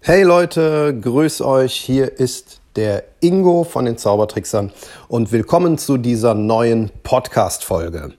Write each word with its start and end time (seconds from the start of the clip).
Hey 0.00 0.22
Leute, 0.22 0.96
grüß 1.00 1.40
euch. 1.40 1.74
Hier 1.74 2.20
ist 2.20 2.60
der 2.76 3.04
Ingo 3.20 3.64
von 3.64 3.86
den 3.86 3.98
Zaubertricksern 3.98 4.72
und 5.08 5.32
willkommen 5.32 5.78
zu 5.78 5.96
dieser 5.96 6.34
neuen 6.34 6.90
Podcast-Folge. 7.02 8.12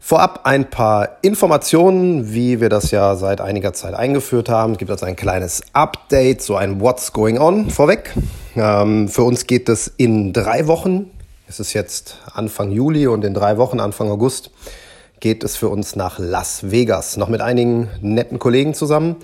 Vorab 0.00 0.40
ein 0.44 0.70
paar 0.70 1.18
Informationen, 1.22 2.32
wie 2.32 2.60
wir 2.62 2.70
das 2.70 2.90
ja 2.90 3.14
seit 3.16 3.42
einiger 3.42 3.74
Zeit 3.74 3.94
eingeführt 3.94 4.48
haben. 4.48 4.72
Es 4.72 4.78
gibt 4.78 4.90
also 4.90 5.04
ein 5.04 5.16
kleines 5.16 5.62
Update, 5.74 6.40
so 6.40 6.56
ein 6.56 6.80
What's 6.80 7.12
Going 7.12 7.38
On 7.38 7.68
vorweg. 7.70 8.14
Ähm, 8.56 9.08
für 9.08 9.22
uns 9.22 9.46
geht 9.46 9.68
es 9.68 9.92
in 9.96 10.32
drei 10.32 10.66
Wochen. 10.66 11.10
Es 11.46 11.60
ist 11.60 11.74
jetzt 11.74 12.18
Anfang 12.32 12.70
Juli 12.70 13.06
und 13.06 13.24
in 13.24 13.34
drei 13.34 13.58
Wochen, 13.58 13.80
Anfang 13.80 14.10
August, 14.10 14.50
geht 15.20 15.44
es 15.44 15.56
für 15.56 15.68
uns 15.68 15.94
nach 15.94 16.18
Las 16.18 16.70
Vegas. 16.70 17.18
Noch 17.18 17.28
mit 17.28 17.42
einigen 17.42 17.90
netten 18.00 18.38
Kollegen 18.38 18.72
zusammen. 18.72 19.16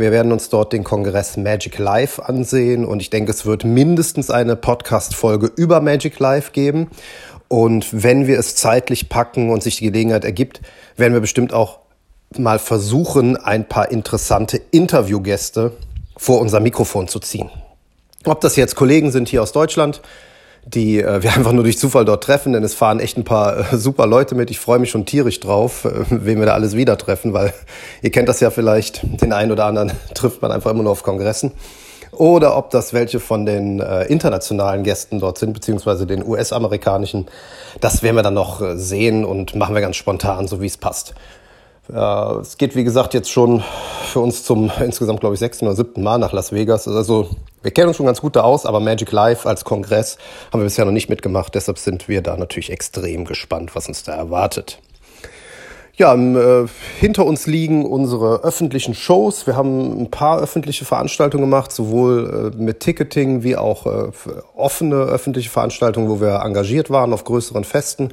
Wir 0.00 0.12
werden 0.12 0.32
uns 0.32 0.48
dort 0.48 0.72
den 0.72 0.82
Kongress 0.82 1.36
Magic 1.36 1.76
Live 1.76 2.20
ansehen 2.20 2.86
und 2.86 3.02
ich 3.02 3.10
denke, 3.10 3.32
es 3.32 3.44
wird 3.44 3.64
mindestens 3.64 4.30
eine 4.30 4.56
Podcast-Folge 4.56 5.52
über 5.56 5.82
Magic 5.82 6.18
Live 6.18 6.52
geben. 6.52 6.88
Und 7.48 7.86
wenn 8.02 8.26
wir 8.26 8.38
es 8.38 8.56
zeitlich 8.56 9.10
packen 9.10 9.50
und 9.50 9.62
sich 9.62 9.76
die 9.76 9.84
Gelegenheit 9.84 10.24
ergibt, 10.24 10.62
werden 10.96 11.12
wir 11.12 11.20
bestimmt 11.20 11.52
auch 11.52 11.80
mal 12.34 12.58
versuchen, 12.58 13.36
ein 13.36 13.68
paar 13.68 13.90
interessante 13.90 14.58
Interviewgäste 14.70 15.72
vor 16.16 16.40
unser 16.40 16.60
Mikrofon 16.60 17.06
zu 17.06 17.18
ziehen. 17.18 17.50
Ob 18.24 18.40
das 18.40 18.56
jetzt 18.56 18.76
Kollegen 18.76 19.10
sind 19.10 19.28
hier 19.28 19.42
aus 19.42 19.52
Deutschland, 19.52 20.00
die 20.66 21.00
äh, 21.00 21.22
wir 21.22 21.34
einfach 21.34 21.52
nur 21.52 21.64
durch 21.64 21.78
Zufall 21.78 22.04
dort 22.04 22.24
treffen, 22.24 22.52
denn 22.52 22.64
es 22.64 22.74
fahren 22.74 23.00
echt 23.00 23.16
ein 23.16 23.24
paar 23.24 23.72
äh, 23.72 23.76
super 23.76 24.06
Leute 24.06 24.34
mit. 24.34 24.50
Ich 24.50 24.58
freue 24.58 24.78
mich 24.78 24.90
schon 24.90 25.06
tierisch 25.06 25.40
drauf, 25.40 25.84
äh, 25.84 26.04
wen 26.10 26.38
wir 26.38 26.46
da 26.46 26.54
alles 26.54 26.76
wieder 26.76 26.96
treffen, 26.98 27.32
weil 27.32 27.52
ihr 28.02 28.10
kennt 28.10 28.28
das 28.28 28.40
ja 28.40 28.50
vielleicht, 28.50 29.02
den 29.22 29.32
einen 29.32 29.52
oder 29.52 29.66
anderen 29.66 29.92
trifft 30.14 30.42
man 30.42 30.52
einfach 30.52 30.70
immer 30.70 30.82
nur 30.82 30.92
auf 30.92 31.02
Kongressen. 31.02 31.52
Oder 32.12 32.56
ob 32.56 32.70
das 32.70 32.92
welche 32.92 33.20
von 33.20 33.46
den 33.46 33.80
äh, 33.80 34.04
internationalen 34.04 34.82
Gästen 34.82 35.20
dort 35.20 35.38
sind, 35.38 35.52
beziehungsweise 35.52 36.06
den 36.06 36.26
US-amerikanischen. 36.26 37.26
Das 37.80 38.02
werden 38.02 38.16
wir 38.16 38.22
dann 38.22 38.34
noch 38.34 38.60
äh, 38.60 38.76
sehen 38.76 39.24
und 39.24 39.54
machen 39.54 39.74
wir 39.74 39.80
ganz 39.80 39.96
spontan, 39.96 40.48
so 40.48 40.60
wie 40.60 40.66
es 40.66 40.76
passt. 40.76 41.14
Äh, 41.92 41.96
es 42.40 42.58
geht, 42.58 42.74
wie 42.74 42.84
gesagt, 42.84 43.14
jetzt 43.14 43.30
schon 43.30 43.62
für 44.12 44.20
uns 44.20 44.44
zum 44.44 44.70
insgesamt, 44.80 45.20
glaube 45.20 45.34
ich, 45.34 45.38
sechsten 45.38 45.66
oder 45.66 45.76
siebten 45.76 46.02
Mal 46.02 46.18
nach 46.18 46.32
Las 46.32 46.52
Vegas. 46.52 46.88
Also 46.88 47.30
wir 47.62 47.70
kennen 47.70 47.88
uns 47.88 47.96
schon 47.96 48.06
ganz 48.06 48.20
gut 48.20 48.36
da 48.36 48.42
aus, 48.42 48.66
aber 48.66 48.80
Magic 48.80 49.12
Live 49.12 49.46
als 49.46 49.64
Kongress 49.64 50.18
haben 50.52 50.60
wir 50.60 50.64
bisher 50.64 50.84
noch 50.84 50.92
nicht 50.92 51.08
mitgemacht. 51.08 51.54
Deshalb 51.54 51.78
sind 51.78 52.08
wir 52.08 52.22
da 52.22 52.36
natürlich 52.36 52.70
extrem 52.70 53.24
gespannt, 53.24 53.74
was 53.74 53.88
uns 53.88 54.02
da 54.02 54.14
erwartet. 54.14 54.80
Ja, 56.00 56.14
äh, 56.14 56.66
hinter 56.98 57.26
uns 57.26 57.46
liegen 57.46 57.84
unsere 57.84 58.42
öffentlichen 58.42 58.94
Shows. 58.94 59.46
Wir 59.46 59.54
haben 59.54 60.00
ein 60.00 60.10
paar 60.10 60.40
öffentliche 60.40 60.86
Veranstaltungen 60.86 61.44
gemacht, 61.44 61.72
sowohl 61.72 62.52
äh, 62.54 62.62
mit 62.62 62.80
Ticketing 62.80 63.42
wie 63.42 63.56
auch 63.56 63.84
äh, 63.84 64.10
offene 64.56 64.96
öffentliche 64.96 65.50
Veranstaltungen, 65.50 66.08
wo 66.08 66.18
wir 66.18 66.40
engagiert 66.42 66.88
waren 66.88 67.12
auf 67.12 67.24
größeren 67.24 67.64
Festen 67.64 68.12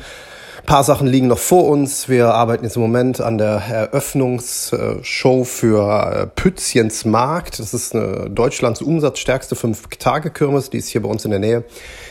paar 0.67 0.83
Sachen 0.83 1.07
liegen 1.07 1.27
noch 1.27 1.39
vor 1.39 1.65
uns. 1.65 2.09
Wir 2.09 2.33
arbeiten 2.33 2.65
jetzt 2.65 2.75
im 2.75 2.81
Moment 2.81 3.21
an 3.21 3.37
der 3.37 3.63
Eröffnungsshow 3.69 5.45
für 5.45 6.11
äh, 6.11 6.27
Pützchens 6.27 7.05
Markt. 7.05 7.59
Das 7.59 7.73
ist 7.73 7.95
eine 7.95 8.29
Deutschlands 8.29 8.81
umsatzstärkste 8.81 9.55
Fünf-Tage-Kirmes. 9.55 10.69
Die 10.69 10.77
ist 10.77 10.89
hier 10.89 11.01
bei 11.01 11.09
uns 11.09 11.23
in 11.23 11.31
der 11.31 11.39
Nähe. 11.39 11.63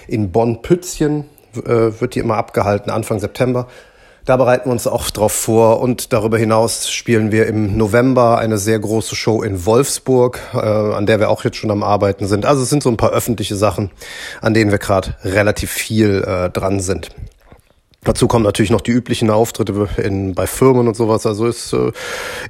In 0.09 0.33
Bonn-Pützchen 0.33 1.27
äh, 1.55 2.01
wird 2.01 2.15
die 2.15 2.19
immer 2.19 2.39
abgehalten, 2.39 2.91
Anfang 2.91 3.21
September. 3.21 3.69
Da 4.25 4.39
bereiten 4.39 4.71
wir 4.71 4.73
uns 4.73 4.87
auch 4.87 5.11
drauf 5.11 5.33
vor 5.33 5.81
und 5.81 6.15
darüber 6.15 6.39
hinaus 6.39 6.91
spielen 6.91 7.33
wir 7.33 7.47
im 7.49 7.77
November 7.77 8.39
eine 8.39 8.57
sehr 8.57 8.79
große 8.79 9.17
Show 9.17 9.43
in 9.43 9.67
Wolfsburg, 9.67 10.41
äh, 10.55 10.59
an 10.59 11.05
der 11.05 11.21
wir 11.21 11.29
auch 11.29 11.45
jetzt 11.45 11.59
schon 11.59 11.71
am 11.71 11.83
Arbeiten 11.83 12.27
sind. 12.27 12.47
Also 12.47 12.63
es 12.63 12.71
sind 12.71 12.83
so 12.83 12.89
ein 12.89 12.97
paar 12.97 13.11
öffentliche 13.11 13.55
Sachen, 13.55 13.91
an 14.41 14.55
denen 14.55 14.71
wir 14.71 14.79
gerade 14.79 15.15
relativ 15.25 15.71
viel 15.71 16.23
dran 16.53 16.81
sind. 16.81 17.11
Dazu 18.05 18.29
kommen 18.29 18.45
natürlich 18.45 18.71
noch 18.71 18.83
die 18.83 18.93
üblichen 18.93 19.31
Auftritte 19.31 19.89
in, 19.97 20.35
bei 20.35 20.47
Firmen 20.47 20.87
und 20.87 20.95
sowas. 20.95 21.27
Also 21.27 21.47
ist 21.47 21.73
äh, 21.73 21.91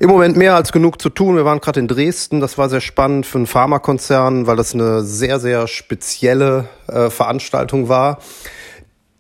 im 0.01 0.11
Moment 0.11 0.37
mehr 0.37 0.55
als 0.55 0.71
genug 0.71 1.01
zu 1.01 1.09
tun. 1.09 1.37
Wir 1.37 1.47
waren 1.47 1.61
gerade 1.61 1.81
in 1.81 1.89
Dresden, 1.89 2.41
das 2.41 2.59
war 2.59 2.69
sehr 2.69 2.83
spannend 2.83 3.25
für 3.25 3.39
einen 3.39 3.47
Pharmakonzern, 3.47 4.47
weil 4.47 4.57
das 4.57 4.75
eine 4.75 5.03
sehr, 5.03 5.41
sehr 5.41 5.67
spezielle 5.67 6.69
äh, 6.89 7.09
Veranstaltung 7.09 7.89
war. 7.89 8.19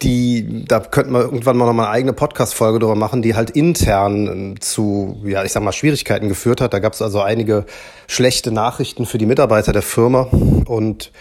Die, 0.03 0.66
da 0.66 0.81
könnten 0.81 1.12
wir 1.12 1.22
irgendwann 1.22 1.56
mal 1.56 1.65
noch 1.65 1.72
mal 1.72 1.84
eine 1.84 1.92
eigene 1.92 2.12
Podcast-Folge 2.12 2.81
drüber 2.81 2.97
machen, 2.97 3.22
die 3.22 3.34
halt 3.34 3.48
intern 3.48 4.56
zu, 4.60 5.22
ja, 5.25 5.42
ich 5.42 5.53
sag 5.53 5.62
mal, 5.62 5.72
Schwierigkeiten 5.72 6.28
geführt 6.28 6.60
hat. 6.60 6.75
Da 6.75 6.81
gab 6.81 6.92
es 6.92 7.00
also 7.00 7.22
einige 7.22 7.65
schlechte 8.06 8.53
Nachrichten 8.53 9.06
für 9.06 9.16
die 9.16 9.25
Mitarbeiter 9.25 9.72
der 9.72 9.81
Firma 9.81 10.28
und 10.66 11.12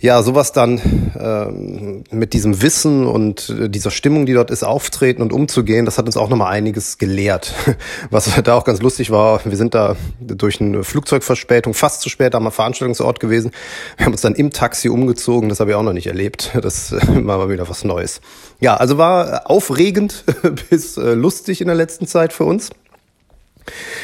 ja, 0.00 0.22
sowas 0.22 0.52
dann 0.52 0.80
ähm, 1.18 2.04
mit 2.10 2.32
diesem 2.32 2.62
Wissen 2.62 3.06
und 3.06 3.50
äh, 3.50 3.68
dieser 3.68 3.90
Stimmung, 3.90 4.24
die 4.24 4.32
dort 4.32 4.50
ist, 4.50 4.62
auftreten 4.62 5.20
und 5.20 5.30
umzugehen, 5.30 5.84
das 5.84 5.98
hat 5.98 6.06
uns 6.06 6.16
auch 6.16 6.30
nochmal 6.30 6.52
einiges 6.52 6.96
gelehrt. 6.96 7.52
Was 8.10 8.30
da 8.42 8.54
auch 8.54 8.64
ganz 8.64 8.80
lustig 8.80 9.10
war, 9.10 9.44
wir 9.44 9.56
sind 9.58 9.74
da 9.74 9.96
durch 10.18 10.58
eine 10.60 10.84
Flugzeugverspätung 10.84 11.74
fast 11.74 12.00
zu 12.00 12.08
spät 12.08 12.34
am 12.34 12.50
Veranstaltungsort 12.50 13.20
gewesen. 13.20 13.50
Wir 13.98 14.06
haben 14.06 14.12
uns 14.12 14.22
dann 14.22 14.34
im 14.34 14.50
Taxi 14.50 14.88
umgezogen, 14.88 15.50
das 15.50 15.60
habe 15.60 15.70
ich 15.70 15.76
auch 15.76 15.82
noch 15.82 15.92
nicht 15.92 16.06
erlebt. 16.06 16.52
Das 16.62 16.92
war 16.92 17.38
mal 17.38 17.50
wieder 17.50 17.68
was 17.68 17.84
Neues. 17.84 18.22
Ja, 18.58 18.76
also 18.76 18.96
war 18.96 19.50
aufregend 19.50 20.24
bis 20.70 20.96
äh, 20.96 21.12
lustig 21.12 21.60
in 21.60 21.66
der 21.66 21.76
letzten 21.76 22.06
Zeit 22.06 22.32
für 22.32 22.44
uns. 22.44 22.70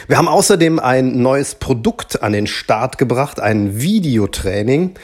Wir 0.08 0.18
haben 0.18 0.28
außerdem 0.28 0.78
ein 0.78 1.22
neues 1.22 1.54
Produkt 1.54 2.22
an 2.22 2.34
den 2.34 2.46
Start 2.46 2.98
gebracht, 2.98 3.40
ein 3.40 3.80
Videotraining 3.80 4.94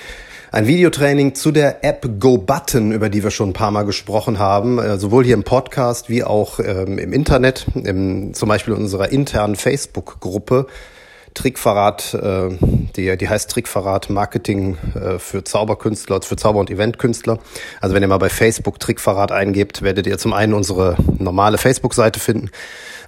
ein 0.53 0.67
Videotraining 0.67 1.35
zu 1.35 1.51
der 1.51 1.83
App 1.83 2.07
GoButton, 2.21 2.93
über 2.93 3.09
die 3.09 3.25
wir 3.25 3.31
schon 3.31 3.51
ein 3.51 3.55
paar 3.55 3.71
Mal 3.71 3.85
gesprochen 3.85 4.39
haben, 4.39 4.79
äh, 4.79 4.99
sowohl 4.99 5.25
hier 5.25 5.33
im 5.33 5.45
Podcast 5.45 6.11
wie 6.11 6.23
auch 6.23 6.61
ähm, 6.61 6.99
im 6.99 7.15
Internet, 7.15 7.67
im, 7.75 8.35
zum 8.35 8.51
Beispiel 8.51 8.75
in 8.75 8.81
unserer 8.81 9.11
internen 9.11 9.57
Facebook-Gruppe. 9.57 10.67
Trickverrat, 11.35 12.15
äh, 12.15 12.49
die, 12.97 13.17
die 13.17 13.29
heißt 13.29 13.51
Trickverrat 13.51 14.11
Marketing 14.11 14.77
äh, 14.95 15.19
für 15.19 15.45
Zauberkünstler, 15.45 16.21
für 16.23 16.37
Zauber- 16.37 16.61
und 16.61 16.71
Eventkünstler. 16.71 17.39
Also 17.81 17.95
wenn 17.95 18.03
ihr 18.03 18.09
mal 18.09 18.19
bei 18.19 18.29
Facebook 18.29 18.79
Trickverrat 18.81 19.33
eingebt, 19.33 19.83
werdet 19.83 20.07
ihr 20.07 20.19
zum 20.19 20.33
einen 20.33 20.55
unsere 20.55 20.97
normale 21.19 21.59
Facebook-Seite 21.59 22.21
finden, 22.21 22.51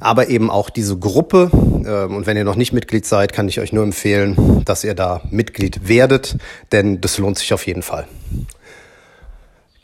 aber 0.01 0.29
eben 0.29 0.51
auch 0.51 0.71
diese 0.71 0.99
Gruppe. 0.99 1.51
Ähm, 1.53 2.17
und 2.17 2.27
wenn 2.27 2.37
ihr 2.37 2.45
noch 2.45 2.57
nicht 2.57 2.73
Mitglied 2.73 3.07
seid, 3.07 3.33
kann 3.33 3.49
ich 3.49 3.61
euch 3.61 3.73
nur 3.73 3.85
empfehlen, 3.85 4.63
dass 4.65 4.85
ihr 4.85 4.95
da 4.95 5.21
Mitglied 5.31 5.89
werdet, 5.89 6.37
denn 6.73 7.01
das 7.01 7.19
lohnt 7.19 7.39
sich 7.39 7.53
auf 7.53 7.67
jeden 7.67 7.83
Fall 7.83 8.07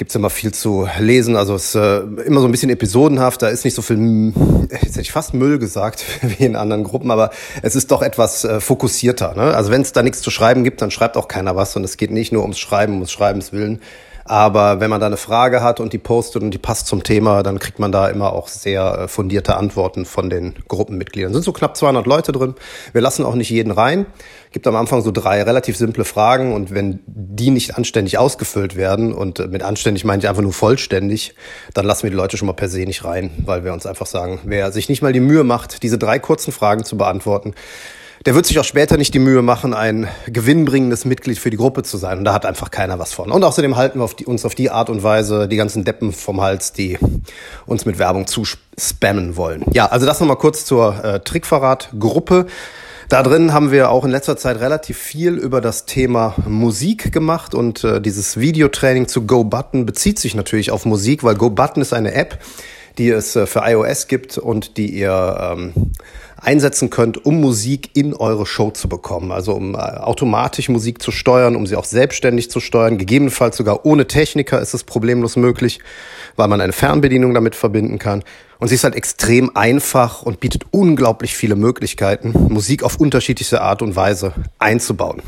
gibt's 0.01 0.15
immer 0.15 0.31
viel 0.31 0.55
zu 0.55 0.89
lesen. 0.99 1.37
Also 1.37 1.55
es 1.55 1.67
ist 1.67 1.75
äh, 1.75 1.99
immer 2.25 2.41
so 2.41 2.49
ein 2.49 2.51
bisschen 2.51 2.71
episodenhaft. 2.71 3.43
Da 3.43 3.49
ist 3.49 3.67
nicht 3.67 3.75
so 3.75 3.83
viel, 3.83 4.33
jetzt 4.71 4.83
hätte 4.83 5.03
ich 5.03 5.13
fast 5.13 5.35
Müll 5.35 5.59
gesagt, 5.59 6.03
wie 6.23 6.43
in 6.43 6.57
anderen 6.57 6.85
Gruppen, 6.85 7.11
aber 7.11 7.31
es 7.61 7.77
ist 7.77 7.91
doch 7.91 8.01
etwas 8.01 8.45
äh, 8.45 8.61
fokussierter. 8.61 9.35
Ne? 9.35 9.55
Also 9.55 9.71
wenn 9.71 9.83
es 9.83 9.93
da 9.93 10.03
nichts 10.03 10.23
zu 10.23 10.31
schreiben 10.31 10.65
gibt, 10.65 10.81
dann 10.81 10.91
schreibt 10.91 11.19
auch 11.19 11.29
keiner 11.29 11.55
was. 11.55 11.77
Und 11.77 11.85
es 11.85 11.99
geht 11.99 12.13
nicht 12.13 12.33
nur 12.33 12.41
ums 12.43 12.59
Schreiben, 12.59 12.95
ums 12.95 13.13
Schreibens 13.13 13.53
willen, 13.53 13.83
aber 14.31 14.79
wenn 14.79 14.91
man 14.91 15.01
da 15.01 15.07
eine 15.07 15.17
Frage 15.17 15.61
hat 15.61 15.81
und 15.81 15.93
die 15.93 15.99
postet 15.99 16.45
und 16.45 16.53
die 16.53 16.59
passt 16.59 16.87
zum 16.87 17.03
Thema, 17.03 17.43
dann 17.43 17.59
kriegt 17.59 17.81
man 17.81 17.91
da 17.91 18.07
immer 18.07 18.33
auch 18.33 18.47
sehr 18.47 18.97
äh, 18.97 19.09
fundierte 19.09 19.57
Antworten 19.57 20.05
von 20.05 20.31
den 20.31 20.55
Gruppenmitgliedern. 20.69 21.33
Es 21.33 21.35
sind 21.35 21.43
so 21.43 21.53
knapp 21.53 21.77
200 21.77 22.07
Leute 22.07 22.31
drin. 22.31 22.55
Wir 22.93 23.01
lassen 23.01 23.25
auch 23.25 23.35
nicht 23.35 23.51
jeden 23.51 23.73
rein. 23.73 24.07
Gibt 24.53 24.69
am 24.69 24.77
Anfang 24.77 25.03
so 25.03 25.11
drei 25.11 25.43
relativ 25.43 25.77
simple 25.77 26.05
Fragen 26.05 26.55
und 26.55 26.73
wenn 26.73 27.01
die 27.07 27.51
nicht 27.51 27.77
anständig 27.77 28.19
ausgefüllt 28.19 28.77
werden 28.77 29.13
und 29.13 29.41
äh, 29.41 29.49
mit 29.49 29.65
anständig 29.65 30.05
meine 30.05 30.23
ich 30.23 30.29
einfach 30.29 30.43
nur 30.43 30.53
vollständig, 30.53 31.35
dann 31.75 31.85
lassen 31.85 32.05
wir 32.05 32.11
die 32.11 32.17
Leute 32.17 32.37
schon 32.37 32.47
mal 32.47 32.53
per 32.53 32.69
se 32.69 32.85
nicht 32.87 33.05
rein, 33.05 33.33
weil 33.45 33.65
wir 33.65 33.73
uns 33.73 33.85
einfach 33.85 34.07
sagen, 34.07 34.39
wer 34.45 34.71
sich 34.71 34.89
nicht 34.89 35.03
mal 35.03 35.13
die 35.13 35.19
Mühe 35.19 35.43
macht, 35.43 35.83
diese 35.83 35.99
drei 35.99 36.21
kurzen 36.21 36.53
Fragen 36.53 36.85
zu 36.85 36.97
beantworten, 36.97 37.55
der 38.27 38.35
wird 38.35 38.45
sich 38.45 38.59
auch 38.59 38.65
später 38.65 38.99
nicht 38.99 39.15
die 39.15 39.19
Mühe 39.19 39.41
machen, 39.41 39.73
ein 39.73 40.07
gewinnbringendes 40.27 41.07
Mitglied 41.07 41.39
für 41.39 41.49
die 41.49 41.57
Gruppe 41.57 41.83
zu 41.83 41.97
sein. 41.97 42.19
Und 42.19 42.25
da 42.25 42.35
hat 42.35 42.45
einfach 42.45 42.71
keiner 42.71 42.99
was 42.99 43.15
von. 43.15 43.31
Und 43.31 43.43
außerdem 43.45 43.77
halten 43.77 43.99
wir 43.99 44.05
auf 44.05 44.15
die, 44.15 44.27
uns 44.27 44.45
auf 44.45 44.55
die 44.55 44.71
Art 44.71 44.91
und 44.91 45.03
Weise 45.03 45.49
die 45.49 45.57
ganzen 45.57 45.85
Deppen 45.85 46.13
vom 46.13 46.41
Hals, 46.41 46.73
die 46.75 46.99
uns 47.65 47.87
mit 47.87 47.99
Werbung 47.99 48.27
zuspammen 48.27 49.37
wollen. 49.37 49.65
Ja, 49.73 49.87
also 49.87 50.05
das 50.05 50.21
nochmal 50.21 50.37
kurz 50.37 50.67
zur 50.67 51.03
äh, 51.03 51.21
Trickverrat-Gruppe. 51.21 52.47
Da 53.09 53.23
drin 53.23 53.53
haben 53.55 53.73
wir 53.73 53.91
auch 53.91 54.05
in 54.05 54.11
letzter 54.11 54.37
Zeit 54.37 54.61
relativ 54.61 54.99
viel 54.99 55.35
über 55.35 55.61
das 55.61 55.87
Thema 55.87 56.37
Musik 56.47 57.13
gemacht 57.13 57.55
und 57.55 57.83
äh, 57.83 58.01
dieses 58.01 58.39
Videotraining 58.39 59.09
zu 59.09 59.27
GoButton 59.27 59.87
bezieht 59.87 60.19
sich 60.19 60.35
natürlich 60.35 60.71
auf 60.71 60.85
Musik, 60.85 61.25
weil 61.25 61.35
GoButton 61.35 61.83
ist 61.83 61.93
eine 61.93 62.15
App, 62.15 62.39
die 62.99 63.11
es 63.11 63.37
äh, 63.37 63.47
für 63.47 63.63
iOS 63.65 64.09
gibt 64.09 64.39
und 64.39 64.77
die 64.77 64.91
ihr 64.91 65.39
ähm, 65.41 65.93
einsetzen 66.37 66.91
könnt, 66.91 67.25
um 67.25 67.41
Musik 67.41 67.91
in 67.95 68.15
eure 68.15 68.47
Show 68.47 68.71
zu 68.71 68.89
bekommen. 68.89 69.31
Also 69.33 69.55
um 69.55 69.75
äh, 69.75 69.79
automatisch 69.79 70.69
Musik 70.69 71.03
zu 71.03 71.11
steuern, 71.11 71.57
um 71.57 71.67
sie 71.67 71.77
auch 71.77 71.85
selbstständig 71.85 72.51
zu 72.51 72.61
steuern. 72.61 72.99
Gegebenenfalls 72.99 73.57
sogar 73.57 73.85
ohne 73.85 74.07
Techniker 74.07 74.61
ist 74.61 74.75
es 74.75 74.85
problemlos 74.85 75.37
möglich, 75.37 75.81
weil 76.37 76.49
man 76.49 76.61
eine 76.61 76.73
Fernbedienung 76.73 77.35
damit 77.35 77.55
verbinden 77.55 77.99
kann. 77.99 78.25
Und 78.59 78.69
sie 78.69 78.75
ist 78.75 78.85
halt 78.85 78.95
extrem 78.95 79.57
einfach 79.57 80.23
und 80.23 80.41
bietet 80.41 80.65
unglaublich 80.71 81.35
viele 81.35 81.57
Möglichkeiten, 81.57 82.33
Musik 82.51 82.83
auf 82.83 82.97
unterschiedlichste 82.97 83.63
Art 83.63 83.81
und 83.81 83.97
Weise 83.97 84.35
einzubauen. 84.59 85.23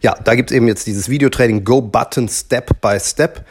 Ja, 0.00 0.14
da 0.22 0.34
gibt's 0.34 0.52
eben 0.52 0.68
jetzt 0.68 0.86
dieses 0.86 1.08
Videotraining 1.08 1.64
Go 1.64 1.80
Button 1.80 2.28
Step 2.28 2.80
by 2.80 2.98
Step. 3.00 3.44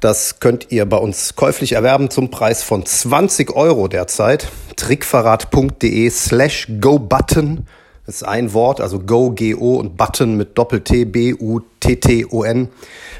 Das 0.00 0.40
könnt 0.40 0.72
ihr 0.72 0.86
bei 0.86 0.96
uns 0.96 1.36
käuflich 1.36 1.72
erwerben 1.72 2.08
zum 2.08 2.30
Preis 2.30 2.62
von 2.62 2.86
20 2.86 3.54
Euro 3.54 3.86
derzeit. 3.86 4.48
Trickverrat.de 4.76 6.08
slash 6.08 6.68
GoButton. 6.80 7.66
Das 8.06 8.16
ist 8.16 8.22
ein 8.22 8.54
Wort, 8.54 8.80
also 8.80 8.98
Go, 8.98 9.30
G-O 9.30 9.76
und 9.76 9.98
Button 9.98 10.38
mit 10.38 10.56
Doppel-T, 10.56 11.04
B-U-T-T-O-N. 11.04 12.68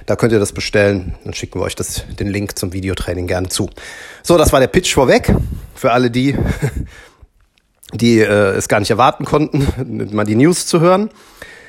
Da 0.07 0.17
könnt 0.17 0.33
ihr 0.33 0.39
das 0.39 0.53
bestellen. 0.53 1.15
Dann 1.23 1.35
schicken 1.35 1.61
wir 1.61 1.65
euch 1.65 1.77
das, 1.77 2.03
den 2.19 2.29
Link 2.29 2.59
zum 2.59 2.73
Videotraining 2.73 3.27
gerne 3.27 3.51
zu. 3.51 3.69
So, 4.23 4.39
das 4.39 4.51
war 4.51 4.61
der 4.61 4.69
Pitch 4.69 4.95
vorweg. 4.95 5.35
Für 5.75 5.93
alle 5.93 6.11
die, 6.11 6.35
die 7.93 8.21
äh, 8.21 8.57
es 8.57 8.69
gar 8.69 8.81
nicht 8.81 8.91
erwarten 8.91 9.27
konnten, 9.27 10.09
mal 10.17 10.25
die 10.25 10.35
News 10.35 10.67
zu 10.67 10.81
hören. 10.81 11.11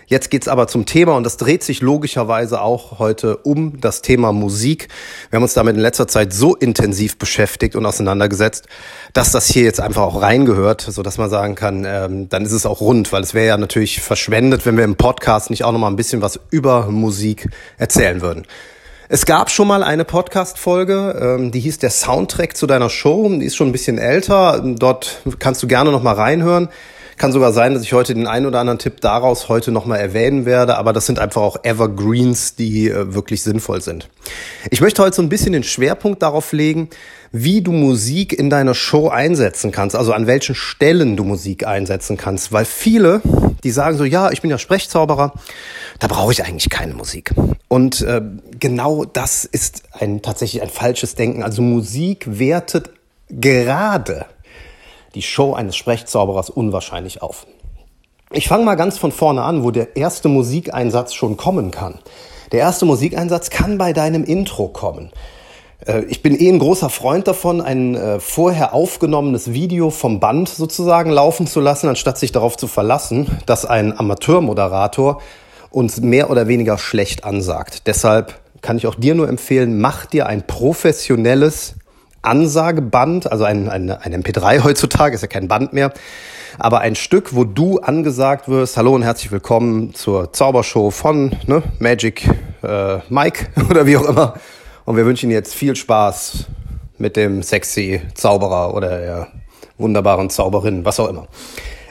Jetzt 0.07 0.29
geht's 0.29 0.47
aber 0.47 0.67
zum 0.67 0.85
Thema 0.85 1.15
und 1.15 1.23
das 1.23 1.37
dreht 1.37 1.63
sich 1.63 1.81
logischerweise 1.81 2.61
auch 2.61 2.99
heute 2.99 3.37
um 3.37 3.79
das 3.79 4.01
Thema 4.01 4.31
Musik. 4.31 4.89
Wir 5.29 5.37
haben 5.37 5.43
uns 5.43 5.53
damit 5.53 5.75
in 5.75 5.81
letzter 5.81 6.07
Zeit 6.07 6.33
so 6.33 6.55
intensiv 6.55 7.17
beschäftigt 7.17 7.75
und 7.75 7.85
auseinandergesetzt, 7.85 8.67
dass 9.13 9.31
das 9.31 9.47
hier 9.47 9.63
jetzt 9.63 9.79
einfach 9.79 10.03
auch 10.03 10.21
reingehört, 10.21 10.81
so 10.81 11.01
dass 11.03 11.17
man 11.17 11.29
sagen 11.29 11.55
kann, 11.55 11.85
ähm, 11.87 12.29
dann 12.29 12.43
ist 12.43 12.51
es 12.51 12.65
auch 12.65 12.81
rund, 12.81 13.11
weil 13.11 13.23
es 13.23 13.33
wäre 13.33 13.47
ja 13.47 13.57
natürlich 13.57 14.01
verschwendet, 14.01 14.65
wenn 14.65 14.77
wir 14.77 14.83
im 14.83 14.95
Podcast 14.95 15.49
nicht 15.49 15.63
auch 15.63 15.71
noch 15.71 15.79
mal 15.79 15.87
ein 15.87 15.95
bisschen 15.95 16.21
was 16.21 16.39
über 16.49 16.87
Musik 16.87 17.49
erzählen 17.77 18.21
würden. 18.21 18.45
Es 19.13 19.25
gab 19.25 19.51
schon 19.51 19.67
mal 19.67 19.83
eine 19.83 20.05
Podcast-Folge, 20.05 21.19
ähm, 21.21 21.51
die 21.51 21.59
hieß 21.59 21.79
der 21.79 21.89
Soundtrack 21.89 22.55
zu 22.55 22.65
deiner 22.65 22.89
Show. 22.89 23.27
Die 23.27 23.45
ist 23.45 23.57
schon 23.57 23.67
ein 23.67 23.73
bisschen 23.73 23.97
älter. 23.97 24.63
Dort 24.63 25.21
kannst 25.37 25.61
du 25.61 25.67
gerne 25.67 25.91
noch 25.91 26.01
mal 26.01 26.15
reinhören. 26.15 26.69
Kann 27.21 27.31
sogar 27.31 27.53
sein, 27.53 27.75
dass 27.75 27.83
ich 27.83 27.93
heute 27.93 28.15
den 28.15 28.25
einen 28.25 28.47
oder 28.47 28.59
anderen 28.61 28.79
Tipp 28.79 28.99
daraus 28.99 29.47
heute 29.47 29.71
nochmal 29.71 29.99
erwähnen 29.99 30.47
werde, 30.47 30.75
aber 30.79 30.91
das 30.91 31.05
sind 31.05 31.19
einfach 31.19 31.43
auch 31.43 31.63
Evergreens, 31.63 32.55
die 32.55 32.89
äh, 32.89 33.13
wirklich 33.13 33.43
sinnvoll 33.43 33.79
sind. 33.79 34.09
Ich 34.71 34.81
möchte 34.81 35.03
heute 35.03 35.17
so 35.17 35.21
ein 35.21 35.29
bisschen 35.29 35.53
den 35.53 35.61
Schwerpunkt 35.61 36.23
darauf 36.23 36.51
legen, 36.51 36.89
wie 37.31 37.61
du 37.61 37.73
Musik 37.73 38.33
in 38.33 38.49
deiner 38.49 38.73
Show 38.73 39.07
einsetzen 39.09 39.71
kannst, 39.71 39.95
also 39.95 40.13
an 40.13 40.25
welchen 40.25 40.55
Stellen 40.55 41.15
du 41.15 41.23
Musik 41.23 41.67
einsetzen 41.67 42.17
kannst, 42.17 42.53
weil 42.53 42.65
viele, 42.65 43.21
die 43.63 43.69
sagen 43.69 43.99
so, 43.99 44.03
ja, 44.03 44.31
ich 44.31 44.41
bin 44.41 44.49
ja 44.49 44.57
Sprechzauberer, 44.57 45.33
da 45.99 46.07
brauche 46.07 46.31
ich 46.31 46.43
eigentlich 46.43 46.71
keine 46.71 46.95
Musik. 46.95 47.35
Und 47.67 48.01
äh, 48.01 48.23
genau 48.59 49.05
das 49.05 49.45
ist 49.45 49.83
ein 49.91 50.23
tatsächlich 50.23 50.63
ein 50.63 50.69
falsches 50.69 51.13
Denken. 51.13 51.43
Also 51.43 51.61
Musik 51.61 52.25
wertet 52.39 52.89
gerade 53.29 54.25
die 55.15 55.21
Show 55.21 55.53
eines 55.53 55.75
Sprechzauberers 55.75 56.49
unwahrscheinlich 56.49 57.21
auf. 57.21 57.45
Ich 58.31 58.47
fange 58.47 58.63
mal 58.63 58.75
ganz 58.75 58.97
von 58.97 59.11
vorne 59.11 59.43
an, 59.43 59.63
wo 59.63 59.71
der 59.71 59.97
erste 59.97 60.29
Musikeinsatz 60.29 61.13
schon 61.13 61.35
kommen 61.35 61.71
kann. 61.71 61.99
Der 62.51 62.59
erste 62.59 62.85
Musikeinsatz 62.85 63.49
kann 63.49 63.77
bei 63.77 63.93
deinem 63.93 64.23
Intro 64.23 64.67
kommen. 64.69 65.11
Äh, 65.85 66.03
ich 66.05 66.21
bin 66.21 66.39
eh 66.39 66.49
ein 66.49 66.59
großer 66.59 66.89
Freund 66.89 67.27
davon, 67.27 67.61
ein 67.61 67.95
äh, 67.95 68.19
vorher 68.19 68.73
aufgenommenes 68.73 69.53
Video 69.53 69.89
vom 69.89 70.19
Band 70.19 70.49
sozusagen 70.49 71.11
laufen 71.11 71.47
zu 71.47 71.59
lassen, 71.59 71.87
anstatt 71.87 72.17
sich 72.17 72.31
darauf 72.31 72.57
zu 72.57 72.67
verlassen, 72.67 73.27
dass 73.45 73.65
ein 73.65 73.97
Amateurmoderator 73.97 75.21
uns 75.69 76.01
mehr 76.01 76.29
oder 76.29 76.47
weniger 76.47 76.77
schlecht 76.77 77.23
ansagt. 77.23 77.87
Deshalb 77.87 78.39
kann 78.61 78.77
ich 78.77 78.87
auch 78.87 78.95
dir 78.95 79.15
nur 79.15 79.27
empfehlen, 79.27 79.79
mach 79.79 80.05
dir 80.05 80.27
ein 80.27 80.45
professionelles 80.45 81.75
Ansageband, 82.21 83.31
also 83.31 83.43
ein, 83.43 83.69
ein, 83.69 83.89
ein 83.89 84.23
MP3 84.23 84.63
heutzutage, 84.63 85.15
ist 85.15 85.21
ja 85.21 85.27
kein 85.27 85.47
Band 85.47 85.73
mehr, 85.73 85.91
aber 86.59 86.79
ein 86.79 86.95
Stück, 86.95 87.35
wo 87.35 87.43
du 87.43 87.79
angesagt 87.79 88.47
wirst, 88.47 88.77
hallo 88.77 88.93
und 88.93 89.03
herzlich 89.03 89.31
willkommen 89.31 89.93
zur 89.93 90.31
Zaubershow 90.31 90.91
von 90.91 91.31
ne, 91.47 91.63
Magic 91.79 92.29
äh, 92.63 92.99
Mike 93.09 93.47
oder 93.69 93.85
wie 93.85 93.97
auch 93.97 94.05
immer. 94.05 94.35
Und 94.85 94.97
wir 94.97 95.05
wünschen 95.05 95.31
jetzt 95.31 95.55
viel 95.55 95.75
Spaß 95.75 96.45
mit 96.97 97.15
dem 97.15 97.41
sexy 97.41 98.01
Zauberer 98.13 98.75
oder 98.75 98.99
der 98.99 99.27
wunderbaren 99.77 100.29
Zauberin, 100.29 100.85
was 100.85 100.99
auch 100.99 101.09
immer. 101.09 101.27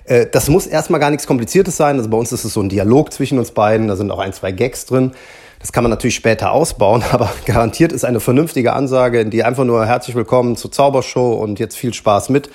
Äh, 0.05 0.27
das 0.31 0.49
muss 0.49 0.67
erstmal 0.67 1.01
gar 1.01 1.11
nichts 1.11 1.27
Kompliziertes 1.27 1.77
sein. 1.77 1.97
Also 1.97 2.09
bei 2.09 2.17
uns 2.17 2.33
ist 2.33 2.45
es 2.45 2.53
so 2.53 2.61
ein 2.61 2.69
Dialog 2.69 3.13
zwischen 3.13 3.39
uns 3.39 3.51
beiden. 3.53 3.89
Da 3.89 3.97
sind 3.97 4.11
auch 4.11 4.19
ein, 4.19 4.33
zwei 4.33 4.53
Gags 4.53 4.87
drin. 4.87 5.13
Das 5.61 5.73
kann 5.73 5.85
man 5.85 5.91
natürlich 5.91 6.15
später 6.15 6.53
ausbauen, 6.53 7.05
aber 7.13 7.31
garantiert 7.45 7.93
ist 7.93 8.05
eine 8.05 8.19
vernünftige 8.19 8.73
Ansage, 8.73 9.27
die 9.27 9.45
einfach 9.45 9.65
nur 9.65 9.87
herzlich 9.87 10.17
willkommen 10.17 10.57
zur 10.57 10.73
Zaubershow 10.73 11.35
und 11.35 11.61
jetzt 11.61 11.77
viel 11.77 11.95
Spaß 11.95 12.31
mit. 12.31 12.51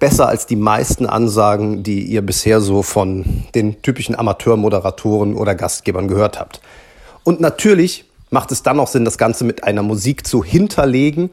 Besser 0.00 0.28
als 0.28 0.46
die 0.46 0.56
meisten 0.56 1.06
Ansagen, 1.06 1.82
die 1.82 2.02
ihr 2.02 2.22
bisher 2.22 2.60
so 2.60 2.82
von 2.82 3.44
den 3.54 3.80
typischen 3.82 4.16
Amateurmoderatoren 4.16 5.34
oder 5.34 5.54
Gastgebern 5.54 6.06
gehört 6.06 6.38
habt. 6.38 6.60
Und 7.24 7.40
natürlich 7.40 8.04
macht 8.30 8.52
es 8.52 8.62
dann 8.62 8.78
auch 8.78 8.86
Sinn, 8.86 9.04
das 9.04 9.18
Ganze 9.18 9.44
mit 9.44 9.64
einer 9.64 9.82
Musik 9.82 10.26
zu 10.26 10.44
hinterlegen, 10.44 11.30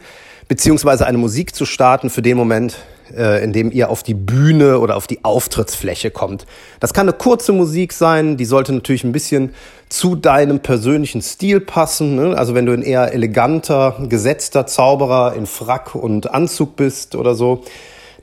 beziehungsweise 0.47 1.05
eine 1.05 1.17
Musik 1.17 1.53
zu 1.53 1.65
starten 1.65 2.09
für 2.09 2.21
den 2.21 2.37
Moment, 2.37 2.77
äh, 3.15 3.43
in 3.43 3.53
dem 3.53 3.71
ihr 3.71 3.89
auf 3.89 4.03
die 4.03 4.13
Bühne 4.13 4.79
oder 4.79 4.95
auf 4.95 5.07
die 5.07 5.23
Auftrittsfläche 5.23 6.11
kommt. 6.11 6.45
Das 6.79 6.93
kann 6.93 7.07
eine 7.07 7.17
kurze 7.17 7.51
Musik 7.51 7.93
sein, 7.93 8.37
die 8.37 8.45
sollte 8.45 8.73
natürlich 8.73 9.03
ein 9.03 9.11
bisschen 9.11 9.53
zu 9.89 10.15
deinem 10.15 10.59
persönlichen 10.59 11.21
Stil 11.21 11.59
passen. 11.59 12.15
Ne? 12.15 12.37
Also 12.37 12.55
wenn 12.55 12.65
du 12.65 12.73
ein 12.73 12.81
eher 12.81 13.13
eleganter, 13.13 13.97
gesetzter 14.09 14.65
Zauberer 14.65 15.35
in 15.35 15.45
Frack 15.45 15.95
und 15.95 16.31
Anzug 16.33 16.75
bist 16.75 17.15
oder 17.15 17.35
so, 17.35 17.63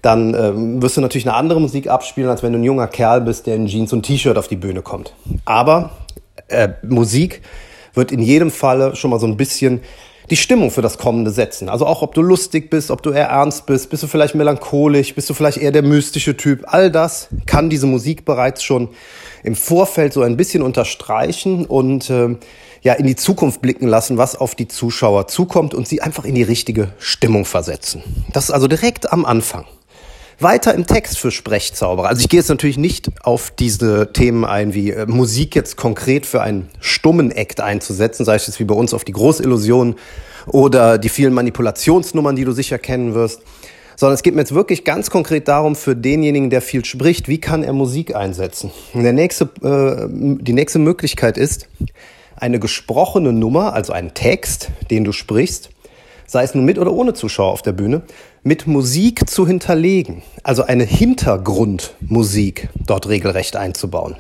dann 0.02 0.34
ähm, 0.34 0.82
wirst 0.82 0.96
du 0.96 1.00
natürlich 1.00 1.28
eine 1.28 1.36
andere 1.36 1.60
Musik 1.60 1.88
abspielen, 1.88 2.28
als 2.28 2.42
wenn 2.42 2.52
du 2.52 2.58
ein 2.58 2.64
junger 2.64 2.88
Kerl 2.88 3.20
bist, 3.20 3.46
der 3.46 3.54
in 3.54 3.66
Jeans 3.66 3.92
und 3.92 4.02
T-Shirt 4.02 4.36
auf 4.36 4.48
die 4.48 4.56
Bühne 4.56 4.82
kommt. 4.82 5.14
Aber 5.44 5.90
äh, 6.48 6.70
Musik 6.82 7.42
wird 7.94 8.10
in 8.10 8.20
jedem 8.20 8.50
Falle 8.50 8.96
schon 8.96 9.10
mal 9.10 9.20
so 9.20 9.26
ein 9.26 9.36
bisschen 9.36 9.80
die 10.30 10.36
Stimmung 10.36 10.70
für 10.70 10.82
das 10.82 10.98
Kommende 10.98 11.30
setzen. 11.30 11.68
Also 11.68 11.86
auch, 11.86 12.02
ob 12.02 12.14
du 12.14 12.22
lustig 12.22 12.70
bist, 12.70 12.90
ob 12.90 13.02
du 13.02 13.10
eher 13.10 13.28
ernst 13.28 13.66
bist, 13.66 13.90
bist 13.90 14.02
du 14.02 14.06
vielleicht 14.06 14.34
melancholisch, 14.34 15.14
bist 15.14 15.28
du 15.30 15.34
vielleicht 15.34 15.58
eher 15.58 15.72
der 15.72 15.82
mystische 15.82 16.36
Typ. 16.36 16.64
All 16.66 16.90
das 16.90 17.28
kann 17.46 17.70
diese 17.70 17.86
Musik 17.86 18.24
bereits 18.24 18.62
schon 18.62 18.88
im 19.42 19.56
Vorfeld 19.56 20.12
so 20.12 20.22
ein 20.22 20.36
bisschen 20.36 20.62
unterstreichen 20.62 21.66
und 21.66 22.10
äh, 22.10 22.36
ja 22.82 22.94
in 22.94 23.06
die 23.06 23.16
Zukunft 23.16 23.62
blicken 23.62 23.88
lassen, 23.88 24.18
was 24.18 24.36
auf 24.36 24.54
die 24.54 24.68
Zuschauer 24.68 25.28
zukommt 25.28 25.74
und 25.74 25.88
sie 25.88 26.02
einfach 26.02 26.24
in 26.24 26.34
die 26.34 26.42
richtige 26.42 26.92
Stimmung 26.98 27.44
versetzen. 27.44 28.02
Das 28.32 28.44
ist 28.44 28.50
also 28.50 28.68
direkt 28.68 29.12
am 29.12 29.24
Anfang. 29.24 29.66
Weiter 30.42 30.74
im 30.74 30.86
Text 30.86 31.18
für 31.18 31.30
Sprechzauberer. 31.30 32.08
Also 32.08 32.20
ich 32.20 32.28
gehe 32.28 32.40
jetzt 32.40 32.48
natürlich 32.48 32.78
nicht 32.78 33.10
auf 33.22 33.50
diese 33.50 34.12
Themen 34.12 34.44
ein, 34.44 34.74
wie 34.74 34.90
äh, 34.90 35.06
Musik 35.06 35.54
jetzt 35.54 35.76
konkret 35.76 36.26
für 36.26 36.42
einen 36.42 36.68
stummen 36.80 37.30
Act 37.30 37.60
einzusetzen, 37.60 38.24
sei 38.24 38.34
es 38.34 38.46
jetzt 38.46 38.60
wie 38.60 38.64
bei 38.64 38.74
uns 38.74 38.94
auf 38.94 39.04
die 39.04 39.12
Großillusion 39.12 39.96
oder 40.46 40.98
die 40.98 41.08
vielen 41.08 41.34
Manipulationsnummern, 41.34 42.36
die 42.36 42.44
du 42.44 42.52
sicher 42.52 42.78
kennen 42.78 43.14
wirst, 43.14 43.42
sondern 43.96 44.14
es 44.14 44.22
geht 44.22 44.34
mir 44.34 44.40
jetzt 44.40 44.54
wirklich 44.54 44.84
ganz 44.84 45.10
konkret 45.10 45.48
darum, 45.48 45.76
für 45.76 45.94
denjenigen, 45.94 46.50
der 46.50 46.62
viel 46.62 46.84
spricht, 46.84 47.28
wie 47.28 47.38
kann 47.38 47.62
er 47.62 47.72
Musik 47.72 48.16
einsetzen? 48.16 48.70
Der 48.94 49.12
nächste, 49.12 49.44
äh, 49.62 50.08
die 50.10 50.52
nächste 50.52 50.78
Möglichkeit 50.78 51.36
ist, 51.36 51.68
eine 52.36 52.58
gesprochene 52.58 53.32
Nummer, 53.32 53.74
also 53.74 53.92
einen 53.92 54.14
Text, 54.14 54.70
den 54.90 55.04
du 55.04 55.12
sprichst, 55.12 55.70
sei 56.26 56.44
es 56.44 56.54
nun 56.54 56.64
mit 56.64 56.78
oder 56.78 56.92
ohne 56.92 57.14
Zuschauer 57.14 57.52
auf 57.52 57.62
der 57.62 57.72
Bühne, 57.72 58.02
mit 58.42 58.66
Musik 58.66 59.28
zu 59.28 59.46
hinterlegen, 59.46 60.22
also 60.42 60.64
eine 60.64 60.84
Hintergrundmusik 60.84 62.68
dort 62.86 63.08
regelrecht 63.08 63.56
einzubauen. 63.56 64.16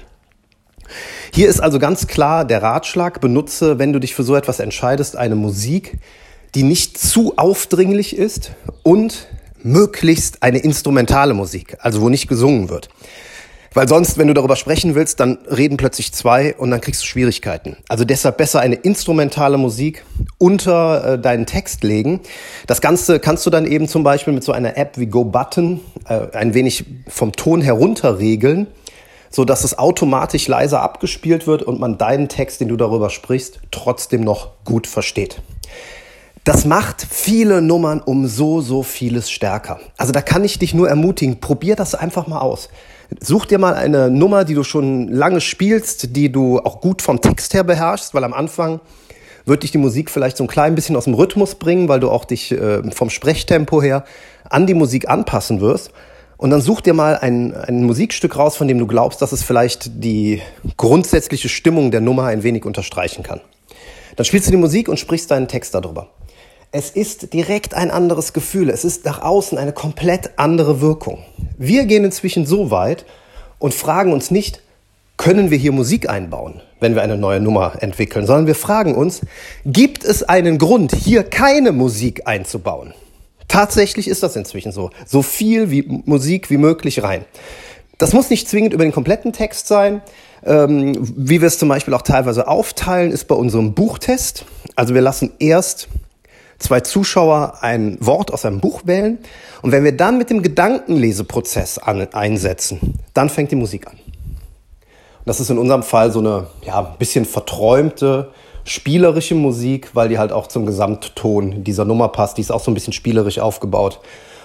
Hier 1.32 1.48
ist 1.48 1.60
also 1.60 1.78
ganz 1.78 2.06
klar 2.06 2.44
der 2.44 2.62
Ratschlag, 2.62 3.20
benutze, 3.20 3.78
wenn 3.78 3.92
du 3.92 3.98
dich 3.98 4.14
für 4.14 4.22
so 4.22 4.36
etwas 4.36 4.60
entscheidest, 4.60 5.16
eine 5.16 5.34
Musik, 5.34 5.98
die 6.54 6.62
nicht 6.62 6.98
zu 6.98 7.34
aufdringlich 7.36 8.16
ist 8.16 8.52
und 8.82 9.28
möglichst 9.62 10.42
eine 10.42 10.58
instrumentale 10.58 11.34
Musik, 11.34 11.76
also 11.80 12.02
wo 12.02 12.08
nicht 12.08 12.28
gesungen 12.28 12.68
wird. 12.68 12.88
Weil 13.74 13.88
sonst, 13.88 14.18
wenn 14.18 14.28
du 14.28 14.34
darüber 14.34 14.56
sprechen 14.56 14.94
willst, 14.94 15.20
dann 15.20 15.38
reden 15.50 15.76
plötzlich 15.76 16.12
zwei 16.12 16.54
und 16.56 16.70
dann 16.70 16.80
kriegst 16.80 17.02
du 17.02 17.06
Schwierigkeiten. 17.06 17.76
Also 17.88 18.04
deshalb 18.04 18.36
besser 18.36 18.60
eine 18.60 18.74
instrumentale 18.74 19.56
Musik 19.56 20.04
unter 20.38 21.14
äh, 21.14 21.18
deinen 21.18 21.46
Text 21.46 21.82
legen. 21.82 22.20
Das 22.66 22.80
Ganze 22.80 23.18
kannst 23.18 23.46
du 23.46 23.50
dann 23.50 23.66
eben 23.66 23.88
zum 23.88 24.02
Beispiel 24.02 24.34
mit 24.34 24.44
so 24.44 24.52
einer 24.52 24.76
App 24.76 24.98
wie 24.98 25.06
GoButton 25.06 25.80
äh, 26.08 26.36
ein 26.36 26.54
wenig 26.54 26.84
vom 27.08 27.32
Ton 27.32 27.62
herunter 27.62 28.18
regeln, 28.18 28.66
so 29.30 29.44
dass 29.44 29.64
es 29.64 29.78
automatisch 29.78 30.48
leiser 30.48 30.82
abgespielt 30.82 31.46
wird 31.46 31.62
und 31.62 31.80
man 31.80 31.96
deinen 31.96 32.28
Text, 32.28 32.60
den 32.60 32.68
du 32.68 32.76
darüber 32.76 33.08
sprichst, 33.08 33.60
trotzdem 33.70 34.22
noch 34.22 34.50
gut 34.64 34.86
versteht. 34.86 35.40
Das 36.44 36.64
macht 36.64 37.06
viele 37.08 37.62
Nummern 37.62 38.00
um 38.00 38.26
so, 38.26 38.60
so 38.60 38.82
vieles 38.82 39.30
stärker. 39.30 39.78
Also 39.96 40.12
da 40.12 40.20
kann 40.20 40.44
ich 40.44 40.58
dich 40.58 40.74
nur 40.74 40.88
ermutigen, 40.88 41.38
probier 41.38 41.76
das 41.76 41.94
einfach 41.94 42.26
mal 42.26 42.40
aus. 42.40 42.68
Such 43.20 43.46
dir 43.46 43.58
mal 43.58 43.74
eine 43.74 44.10
Nummer, 44.10 44.44
die 44.44 44.54
du 44.54 44.64
schon 44.64 45.08
lange 45.08 45.40
spielst, 45.40 46.16
die 46.16 46.30
du 46.30 46.58
auch 46.60 46.80
gut 46.80 47.02
vom 47.02 47.20
Text 47.20 47.54
her 47.54 47.64
beherrschst, 47.64 48.14
weil 48.14 48.24
am 48.24 48.32
Anfang 48.32 48.80
wird 49.44 49.62
dich 49.62 49.72
die 49.72 49.78
Musik 49.78 50.10
vielleicht 50.10 50.36
so 50.36 50.44
ein 50.44 50.48
klein 50.48 50.74
bisschen 50.74 50.96
aus 50.96 51.04
dem 51.04 51.14
Rhythmus 51.14 51.56
bringen, 51.56 51.88
weil 51.88 52.00
du 52.00 52.10
auch 52.10 52.24
dich 52.24 52.52
äh, 52.52 52.82
vom 52.92 53.10
Sprechtempo 53.10 53.82
her 53.82 54.04
an 54.48 54.66
die 54.66 54.74
Musik 54.74 55.08
anpassen 55.08 55.60
wirst. 55.60 55.90
Und 56.36 56.50
dann 56.50 56.60
such 56.60 56.80
dir 56.80 56.94
mal 56.94 57.16
ein, 57.16 57.54
ein 57.54 57.84
Musikstück 57.84 58.36
raus, 58.36 58.56
von 58.56 58.66
dem 58.66 58.78
du 58.78 58.86
glaubst, 58.86 59.22
dass 59.22 59.32
es 59.32 59.42
vielleicht 59.42 60.02
die 60.02 60.42
grundsätzliche 60.76 61.48
Stimmung 61.48 61.90
der 61.90 62.00
Nummer 62.00 62.24
ein 62.24 62.42
wenig 62.42 62.64
unterstreichen 62.64 63.22
kann. 63.22 63.40
Dann 64.16 64.24
spielst 64.24 64.48
du 64.48 64.50
die 64.50 64.56
Musik 64.56 64.88
und 64.88 64.98
sprichst 64.98 65.30
deinen 65.30 65.48
Text 65.48 65.74
darüber. 65.74 66.08
Es 66.74 66.88
ist 66.88 67.34
direkt 67.34 67.74
ein 67.74 67.90
anderes 67.90 68.32
Gefühl. 68.32 68.70
Es 68.70 68.86
ist 68.86 69.04
nach 69.04 69.20
außen 69.20 69.58
eine 69.58 69.74
komplett 69.74 70.30
andere 70.36 70.80
Wirkung. 70.80 71.18
Wir 71.58 71.84
gehen 71.84 72.02
inzwischen 72.02 72.46
so 72.46 72.70
weit 72.70 73.04
und 73.58 73.74
fragen 73.74 74.10
uns 74.10 74.30
nicht, 74.30 74.62
können 75.18 75.50
wir 75.50 75.58
hier 75.58 75.72
Musik 75.72 76.08
einbauen, 76.08 76.62
wenn 76.80 76.94
wir 76.94 77.02
eine 77.02 77.18
neue 77.18 77.40
Nummer 77.40 77.74
entwickeln, 77.80 78.26
sondern 78.26 78.46
wir 78.46 78.54
fragen 78.54 78.94
uns, 78.94 79.20
gibt 79.66 80.02
es 80.02 80.22
einen 80.22 80.56
Grund, 80.56 80.94
hier 80.94 81.24
keine 81.24 81.72
Musik 81.72 82.26
einzubauen? 82.26 82.94
Tatsächlich 83.48 84.08
ist 84.08 84.22
das 84.22 84.34
inzwischen 84.34 84.72
so. 84.72 84.88
So 85.06 85.20
viel 85.20 85.70
wie 85.70 85.82
Musik 86.06 86.48
wie 86.48 86.56
möglich 86.56 87.02
rein. 87.02 87.26
Das 87.98 88.14
muss 88.14 88.30
nicht 88.30 88.48
zwingend 88.48 88.72
über 88.72 88.82
den 88.82 88.92
kompletten 88.92 89.34
Text 89.34 89.68
sein. 89.68 90.00
Ähm, 90.42 90.96
wie 90.98 91.42
wir 91.42 91.48
es 91.48 91.58
zum 91.58 91.68
Beispiel 91.68 91.92
auch 91.92 92.00
teilweise 92.00 92.48
aufteilen, 92.48 93.12
ist 93.12 93.28
bei 93.28 93.34
unserem 93.34 93.74
Buchtest. 93.74 94.46
Also 94.74 94.94
wir 94.94 95.02
lassen 95.02 95.32
erst 95.38 95.88
zwei 96.62 96.80
Zuschauer 96.80 97.58
ein 97.60 97.98
Wort 98.00 98.32
aus 98.32 98.44
einem 98.44 98.60
Buch 98.60 98.82
wählen 98.84 99.18
und 99.62 99.72
wenn 99.72 99.84
wir 99.84 99.96
dann 99.96 100.18
mit 100.18 100.30
dem 100.30 100.42
Gedankenleseprozess 100.42 101.78
an, 101.78 102.08
einsetzen, 102.12 102.98
dann 103.14 103.28
fängt 103.28 103.50
die 103.50 103.56
Musik 103.56 103.86
an. 103.86 103.94
Und 103.94 105.28
das 105.28 105.38
ist 105.38 105.50
in 105.50 105.58
unserem 105.58 105.82
Fall 105.82 106.10
so 106.10 106.18
eine 106.18 106.48
ja, 106.66 106.80
bisschen 106.82 107.24
verträumte, 107.24 108.32
spielerische 108.64 109.34
Musik, 109.34 109.90
weil 109.94 110.08
die 110.08 110.18
halt 110.18 110.32
auch 110.32 110.48
zum 110.48 110.66
Gesamtton 110.66 111.62
dieser 111.62 111.84
Nummer 111.84 112.08
passt. 112.08 112.38
Die 112.38 112.40
ist 112.40 112.50
auch 112.50 112.60
so 112.60 112.70
ein 112.70 112.74
bisschen 112.74 112.92
spielerisch 112.92 113.38
aufgebaut. 113.38 114.00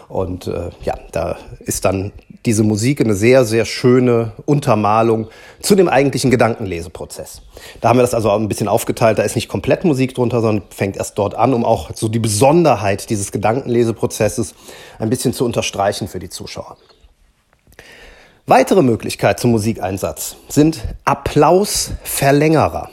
Und 0.07 0.47
äh, 0.47 0.69
ja, 0.83 0.95
da 1.11 1.37
ist 1.59 1.83
dann 1.85 2.11
diese 2.47 2.63
Musik 2.63 3.01
eine 3.01 3.13
sehr, 3.13 3.45
sehr 3.45 3.65
schöne 3.65 4.31
Untermalung 4.45 5.27
zu 5.61 5.75
dem 5.75 5.89
eigentlichen 5.89 6.31
Gedankenleseprozess. 6.31 7.41
Da 7.81 7.89
haben 7.89 7.97
wir 7.97 8.01
das 8.01 8.13
also 8.13 8.31
ein 8.31 8.47
bisschen 8.47 8.69
aufgeteilt. 8.69 9.19
Da 9.19 9.23
ist 9.23 9.35
nicht 9.35 9.49
komplett 9.49 9.83
Musik 9.83 10.15
drunter, 10.15 10.41
sondern 10.41 10.65
fängt 10.69 10.97
erst 10.97 11.17
dort 11.17 11.35
an, 11.35 11.53
um 11.53 11.65
auch 11.65 11.91
so 11.93 12.07
die 12.07 12.19
Besonderheit 12.19 13.09
dieses 13.09 13.31
Gedankenleseprozesses 13.31 14.55
ein 14.97 15.09
bisschen 15.09 15.33
zu 15.33 15.45
unterstreichen 15.45 16.07
für 16.07 16.19
die 16.19 16.29
Zuschauer. 16.29 16.77
Weitere 18.45 18.81
Möglichkeit 18.81 19.41
zum 19.41 19.51
Musikeinsatz 19.51 20.37
sind 20.47 20.81
Applausverlängerer. 21.03 22.89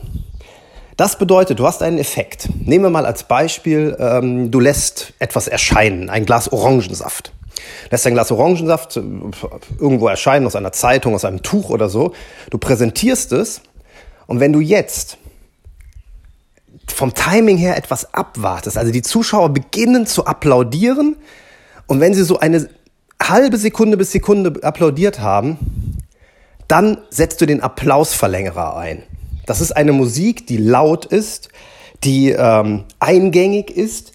Das 0.97 1.17
bedeutet, 1.17 1.61
du 1.61 1.67
hast 1.67 1.81
einen 1.81 1.99
Effekt. 1.99 2.49
Nehmen 2.65 2.85
wir 2.85 2.91
mal 2.91 3.07
als 3.07 3.23
Beispiel, 3.25 3.97
ähm, 4.01 4.51
du 4.51 4.59
lässt 4.59 5.13
etwas 5.21 5.47
erscheinen, 5.47 6.11
ein 6.11 6.27
Glas 6.27 6.53
Orangensaft. 6.53 7.33
Lässt 7.91 8.07
ein 8.07 8.15
Glas 8.15 8.31
Orangensaft 8.31 8.97
äh, 8.97 9.03
irgendwo 9.79 10.09
erscheinen, 10.09 10.47
aus 10.47 10.57
einer 10.57 10.73
Zeitung, 10.73 11.15
aus 11.15 11.25
einem 11.25 11.43
Tuch 11.43 11.71
oder 11.71 11.89
so. 11.89 12.13
Du 12.51 12.59
präsentierst 12.59 13.33
es 13.33 13.61
und 14.27 14.41
wenn 14.41 14.53
du 14.53 14.61
jetzt 14.61 15.19
vom 16.87 17.15
Timing 17.15 17.57
her 17.57 17.77
etwas 17.77 18.13
abwartest, 18.15 18.79
also 18.79 18.93
die 18.93 19.03
Zuschauer 19.03 19.51
beginnen 19.51 20.07
zu 20.07 20.27
applaudieren 20.27 21.17
und 21.87 22.01
wenn 22.01 22.15
sie 22.15 22.25
so 22.25 22.39
eine 22.39 22.69
halbe 23.23 23.57
Sekunde 23.57 23.97
bis 23.97 24.13
Sekunde 24.13 24.63
applaudiert 24.63 25.21
haben, 25.21 25.59
dann 26.69 26.99
setzt 27.11 27.41
du 27.41 27.47
den 27.47 27.61
Applausverlängerer 27.61 28.77
ein. 28.77 29.03
Das 29.47 29.61
ist 29.61 29.73
eine 29.73 29.93
Musik, 29.93 30.47
die 30.47 30.57
laut 30.57 31.05
ist, 31.05 31.51
die 32.03 32.31
ähm, 32.31 32.85
eingängig 32.99 33.71
ist, 33.71 34.13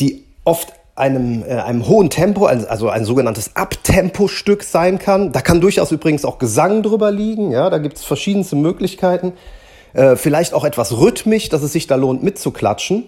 die 0.00 0.24
oft 0.44 0.72
einem, 0.98 1.42
äh, 1.42 1.54
einem 1.54 1.86
hohen 1.88 2.10
Tempo, 2.10 2.46
also 2.46 2.88
ein 2.88 3.04
sogenanntes 3.04 3.56
Abtempo-Stück 3.56 4.62
sein 4.62 4.98
kann. 4.98 5.32
Da 5.32 5.40
kann 5.40 5.60
durchaus 5.60 5.92
übrigens 5.92 6.24
auch 6.24 6.38
Gesang 6.38 6.82
drüber 6.82 7.10
liegen. 7.10 7.50
Ja, 7.50 7.70
da 7.70 7.78
gibt 7.78 7.96
es 7.96 8.04
verschiedenste 8.04 8.56
Möglichkeiten. 8.56 9.32
Äh, 9.94 10.16
vielleicht 10.16 10.54
auch 10.54 10.64
etwas 10.64 10.98
rhythmisch, 10.98 11.48
dass 11.48 11.62
es 11.62 11.72
sich 11.72 11.86
da 11.86 11.96
lohnt 11.96 12.22
mitzuklatschen. 12.22 13.04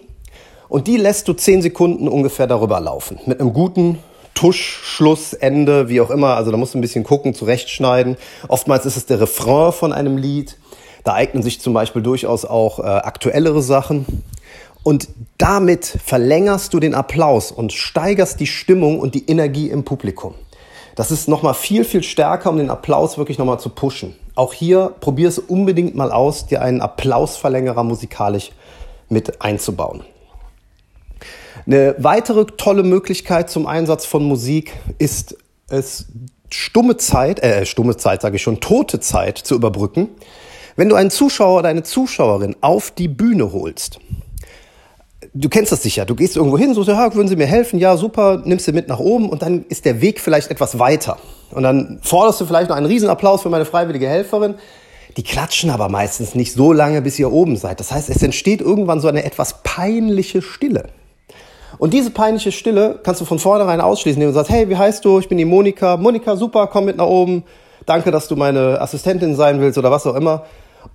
Und 0.69 0.87
die 0.87 0.97
lässt 0.97 1.27
du 1.27 1.33
zehn 1.33 1.61
Sekunden 1.61 2.07
ungefähr 2.07 2.47
darüber 2.47 2.79
laufen. 2.79 3.19
Mit 3.25 3.39
einem 3.39 3.53
guten 3.53 3.99
Tusch, 4.33 4.79
Schluss, 4.83 5.33
Ende, 5.33 5.89
wie 5.89 6.01
auch 6.01 6.09
immer. 6.09 6.35
Also 6.35 6.51
da 6.51 6.57
musst 6.57 6.73
du 6.73 6.77
ein 6.77 6.81
bisschen 6.81 7.03
gucken, 7.03 7.33
zurechtschneiden. 7.33 8.17
Oftmals 8.47 8.85
ist 8.85 8.97
es 8.97 9.05
der 9.05 9.19
Refrain 9.19 9.73
von 9.73 9.93
einem 9.93 10.17
Lied. 10.17 10.57
Da 11.03 11.13
eignen 11.13 11.43
sich 11.43 11.59
zum 11.59 11.73
Beispiel 11.73 12.01
durchaus 12.01 12.45
auch 12.45 12.79
äh, 12.79 12.83
aktuellere 12.83 13.61
Sachen. 13.61 14.05
Und 14.83 15.09
damit 15.37 15.85
verlängerst 15.85 16.73
du 16.73 16.79
den 16.79 16.95
Applaus 16.95 17.51
und 17.51 17.71
steigerst 17.71 18.39
die 18.39 18.47
Stimmung 18.47 18.99
und 18.99 19.13
die 19.13 19.29
Energie 19.29 19.69
im 19.69 19.83
Publikum. 19.83 20.33
Das 20.95 21.11
ist 21.11 21.27
nochmal 21.27 21.53
viel, 21.53 21.83
viel 21.85 22.03
stärker, 22.03 22.49
um 22.49 22.57
den 22.57 22.69
Applaus 22.69 23.17
wirklich 23.17 23.37
nochmal 23.37 23.59
zu 23.59 23.69
pushen. 23.69 24.15
Auch 24.35 24.53
hier 24.53 24.93
probier 24.99 25.29
es 25.29 25.39
unbedingt 25.39 25.95
mal 25.95 26.11
aus, 26.11 26.47
dir 26.47 26.61
einen 26.61 26.81
Applausverlängerer 26.81 27.83
musikalisch 27.83 28.51
mit 29.07 29.41
einzubauen. 29.41 30.03
Eine 31.65 31.95
weitere 31.99 32.45
tolle 32.45 32.83
Möglichkeit 32.83 33.49
zum 33.49 33.67
Einsatz 33.67 34.05
von 34.05 34.23
Musik 34.23 34.73
ist 34.97 35.37
es, 35.69 36.07
stumme 36.49 36.97
Zeit, 36.97 37.39
äh, 37.41 37.65
stumme 37.65 37.97
Zeit 37.97 38.21
sage 38.21 38.37
ich 38.37 38.41
schon, 38.41 38.59
tote 38.59 38.99
Zeit 38.99 39.37
zu 39.37 39.55
überbrücken. 39.55 40.09
Wenn 40.75 40.89
du 40.89 40.95
einen 40.95 41.11
Zuschauer 41.11 41.59
oder 41.59 41.69
eine 41.69 41.83
Zuschauerin 41.83 42.55
auf 42.61 42.91
die 42.91 43.07
Bühne 43.07 43.51
holst, 43.51 43.99
du 45.33 45.49
kennst 45.49 45.71
das 45.71 45.83
sicher, 45.83 46.05
du 46.05 46.15
gehst 46.15 46.35
irgendwo 46.35 46.57
hin, 46.57 46.73
so, 46.73 46.83
ja, 46.83 47.13
würden 47.15 47.27
Sie 47.27 47.35
mir 47.35 47.45
helfen? 47.45 47.79
Ja, 47.79 47.97
super, 47.97 48.41
nimmst 48.43 48.67
du 48.67 48.73
mit 48.73 48.87
nach 48.87 48.99
oben 48.99 49.29
und 49.29 49.41
dann 49.41 49.65
ist 49.69 49.85
der 49.85 50.01
Weg 50.01 50.19
vielleicht 50.19 50.51
etwas 50.51 50.79
weiter. 50.79 51.17
Und 51.51 51.63
dann 51.63 51.99
forderst 52.01 52.41
du 52.41 52.45
vielleicht 52.45 52.69
noch 52.69 52.75
einen 52.75 52.85
Riesenapplaus 52.85 53.41
für 53.41 53.49
meine 53.49 53.65
freiwillige 53.65 54.07
Helferin. 54.07 54.55
Die 55.17 55.23
klatschen 55.23 55.69
aber 55.69 55.89
meistens 55.89 56.35
nicht 56.35 56.53
so 56.53 56.71
lange, 56.71 57.01
bis 57.01 57.19
ihr 57.19 57.31
oben 57.31 57.57
seid. 57.57 57.79
Das 57.79 57.91
heißt, 57.91 58.09
es 58.09 58.23
entsteht 58.23 58.61
irgendwann 58.61 59.01
so 59.01 59.09
eine 59.09 59.25
etwas 59.25 59.61
peinliche 59.63 60.41
Stille. 60.41 60.85
Und 61.77 61.93
diese 61.93 62.11
peinliche 62.11 62.51
Stille 62.51 62.99
kannst 63.03 63.19
du 63.21 63.25
von 63.25 63.39
vornherein 63.39 63.81
ausschließen, 63.81 64.21
indem 64.21 64.33
du 64.33 64.35
sagst, 64.35 64.51
hey, 64.51 64.69
wie 64.69 64.77
heißt 64.77 65.03
du? 65.03 65.19
Ich 65.19 65.27
bin 65.27 65.37
die 65.37 65.45
Monika. 65.45 65.97
Monika, 65.97 66.35
super, 66.35 66.67
komm 66.67 66.85
mit 66.85 66.97
nach 66.97 67.07
oben. 67.07 67.43
Danke, 67.85 68.11
dass 68.11 68.27
du 68.27 68.35
meine 68.35 68.79
Assistentin 68.79 69.35
sein 69.35 69.59
willst 69.59 69.77
oder 69.77 69.91
was 69.91 70.05
auch 70.05 70.15
immer. 70.15 70.45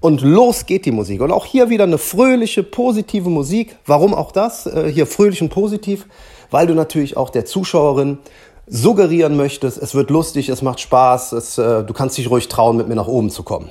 Und 0.00 0.20
los 0.20 0.66
geht 0.66 0.84
die 0.86 0.92
Musik. 0.92 1.20
Und 1.20 1.32
auch 1.32 1.46
hier 1.46 1.70
wieder 1.70 1.84
eine 1.84 1.98
fröhliche, 1.98 2.62
positive 2.62 3.30
Musik. 3.30 3.76
Warum 3.86 4.14
auch 4.14 4.32
das? 4.32 4.66
Äh, 4.66 4.90
hier 4.92 5.06
fröhlich 5.06 5.42
und 5.42 5.48
positiv, 5.48 6.06
weil 6.50 6.66
du 6.66 6.74
natürlich 6.74 7.16
auch 7.16 7.30
der 7.30 7.44
Zuschauerin 7.44 8.18
suggerieren 8.66 9.36
möchtest, 9.36 9.78
es 9.78 9.94
wird 9.94 10.10
lustig, 10.10 10.48
es 10.48 10.60
macht 10.60 10.80
Spaß, 10.80 11.32
es, 11.32 11.56
äh, 11.56 11.84
du 11.84 11.92
kannst 11.92 12.18
dich 12.18 12.28
ruhig 12.28 12.48
trauen, 12.48 12.76
mit 12.76 12.88
mir 12.88 12.96
nach 12.96 13.06
oben 13.06 13.30
zu 13.30 13.42
kommen. 13.42 13.70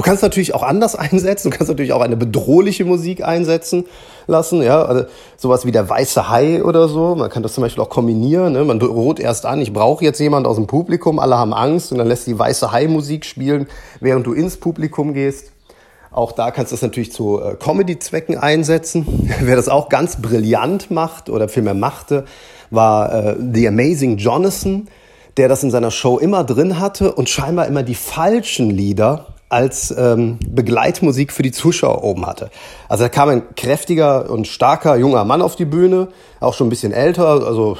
Du 0.00 0.04
kannst 0.04 0.22
natürlich 0.22 0.54
auch 0.54 0.62
anders 0.62 0.96
einsetzen, 0.96 1.50
du 1.50 1.58
kannst 1.58 1.68
natürlich 1.68 1.92
auch 1.92 2.00
eine 2.00 2.16
bedrohliche 2.16 2.86
Musik 2.86 3.22
einsetzen 3.22 3.84
lassen, 4.26 4.62
ja, 4.62 4.82
also 4.82 5.04
sowas 5.36 5.66
wie 5.66 5.72
der 5.72 5.90
weiße 5.90 6.30
Hai 6.30 6.64
oder 6.64 6.88
so. 6.88 7.14
Man 7.16 7.28
kann 7.28 7.42
das 7.42 7.52
zum 7.52 7.60
Beispiel 7.60 7.84
auch 7.84 7.90
kombinieren. 7.90 8.54
Ne? 8.54 8.64
Man 8.64 8.78
droht 8.78 9.20
erst 9.20 9.44
an, 9.44 9.60
ich 9.60 9.74
brauche 9.74 10.02
jetzt 10.02 10.18
jemand 10.18 10.46
aus 10.46 10.56
dem 10.56 10.66
Publikum, 10.66 11.18
alle 11.18 11.36
haben 11.36 11.52
Angst 11.52 11.92
und 11.92 11.98
dann 11.98 12.06
lässt 12.06 12.26
die 12.26 12.38
weiße 12.38 12.72
Hai-Musik 12.72 13.26
spielen, 13.26 13.66
während 14.00 14.26
du 14.26 14.32
ins 14.32 14.56
Publikum 14.56 15.12
gehst. 15.12 15.52
Auch 16.10 16.32
da 16.32 16.50
kannst 16.50 16.72
du 16.72 16.76
es 16.76 16.82
natürlich 16.82 17.12
zu 17.12 17.38
äh, 17.38 17.56
Comedy-Zwecken 17.56 18.38
einsetzen. 18.38 19.28
Wer 19.42 19.56
das 19.56 19.68
auch 19.68 19.90
ganz 19.90 20.22
brillant 20.22 20.90
macht 20.90 21.28
oder 21.28 21.46
vielmehr 21.46 21.74
machte, 21.74 22.24
war 22.70 23.12
äh, 23.12 23.36
The 23.52 23.68
Amazing 23.68 24.16
Jonathan, 24.16 24.88
der 25.36 25.50
das 25.50 25.62
in 25.62 25.70
seiner 25.70 25.90
Show 25.90 26.16
immer 26.16 26.42
drin 26.42 26.80
hatte 26.80 27.12
und 27.12 27.28
scheinbar 27.28 27.66
immer 27.66 27.82
die 27.82 27.94
falschen 27.94 28.70
Lieder 28.70 29.26
als 29.50 29.92
ähm, 29.96 30.38
Begleitmusik 30.48 31.32
für 31.32 31.42
die 31.42 31.50
Zuschauer 31.50 32.04
oben 32.04 32.24
hatte. 32.24 32.50
Also 32.88 33.04
da 33.04 33.08
kam 33.08 33.28
ein 33.28 33.54
kräftiger 33.56 34.30
und 34.30 34.46
starker 34.46 34.96
junger 34.96 35.24
Mann 35.24 35.42
auf 35.42 35.56
die 35.56 35.64
Bühne, 35.64 36.08
auch 36.38 36.54
schon 36.54 36.68
ein 36.68 36.70
bisschen 36.70 36.92
älter, 36.92 37.44
also, 37.44 37.76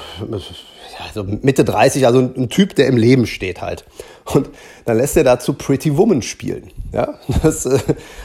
also 1.06 1.22
Mitte 1.24 1.64
30, 1.64 2.06
also 2.06 2.18
ein, 2.18 2.48
Typ, 2.48 2.74
der 2.74 2.88
im 2.88 2.96
Leben 2.96 3.26
steht 3.26 3.62
halt. 3.62 3.84
Und 4.24 4.50
dann 4.84 4.96
lässt 4.96 5.16
er 5.16 5.22
dazu 5.22 5.54
Pretty 5.54 5.96
Woman 5.96 6.22
spielen. 6.22 6.72
Ja? 6.92 7.14
Das, 7.42 7.64
äh, 7.66 7.78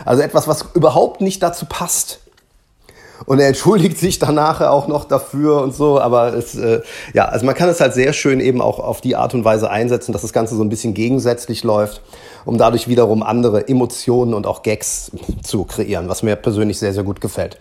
also 0.06 0.24
etwas, 0.24 0.48
was 0.48 0.66
überhaupt 0.74 1.22
nicht 1.22 1.44
dazu 1.44 1.68
passt. 1.68 2.22
und 3.28 3.40
er 3.40 3.48
entschuldigt 3.48 4.00
sich 4.00 4.18
dann 4.20 4.36
nachher 4.36 4.72
auch 4.72 4.88
noch 4.88 5.06
dafür 5.06 5.62
und 5.62 5.74
so. 5.74 6.00
Aber 6.00 6.34
es, 6.34 6.56
äh, 6.56 6.82
ja, 7.14 7.26
also 7.26 7.46
man 7.46 7.54
kann 7.54 7.70
es 7.70 7.80
halt 7.80 7.94
sehr 7.94 8.12
schön 8.12 8.40
eben 8.40 8.60
auch 8.60 8.80
auf 8.80 9.02
die 9.02 9.16
Art 9.16 9.36
und 9.36 9.46
Weise 9.46 9.70
einsetzen, 9.70 10.14
dass 10.14 10.24
das 10.24 10.34
Ganze 10.34 10.56
so 10.56 10.64
ein 10.64 10.70
bisschen 10.70 10.96
gegensätzlich 10.96 11.64
läuft, 11.64 12.02
um 12.46 12.58
dadurch 12.58 12.88
wiederum 12.88 13.24
andere 13.24 13.68
Emotionen 13.68 14.34
und 14.34 14.48
auch 14.48 14.64
Gags 14.64 15.12
zu 15.44 15.64
kreieren, 15.66 16.08
was 16.08 16.24
mir 16.24 16.36
persönlich 16.36 16.80
sehr, 16.80 16.94
sehr 16.94 17.04
gut 17.04 17.22
gefällt. 17.22 17.58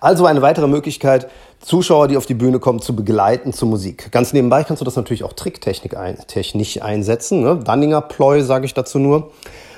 Also 0.00 0.26
eine 0.26 0.42
weitere 0.42 0.66
Möglichkeit, 0.66 1.28
Zuschauer, 1.60 2.08
die 2.08 2.16
auf 2.16 2.26
die 2.26 2.34
Bühne 2.34 2.58
kommen, 2.58 2.80
zu 2.80 2.94
begleiten 2.94 3.52
zur 3.52 3.68
Musik. 3.68 4.12
Ganz 4.12 4.32
nebenbei 4.32 4.64
kannst 4.64 4.80
du 4.80 4.84
das 4.84 4.96
natürlich 4.96 5.24
auch 5.24 5.32
Tricktechnik 5.32 5.96
ein, 5.96 6.18
technisch 6.26 6.82
einsetzen. 6.82 7.42
Ne? 7.42 7.60
Danninger 7.64 8.02
Ploy 8.02 8.42
sage 8.42 8.66
ich 8.66 8.74
dazu 8.74 8.98
nur. 8.98 9.30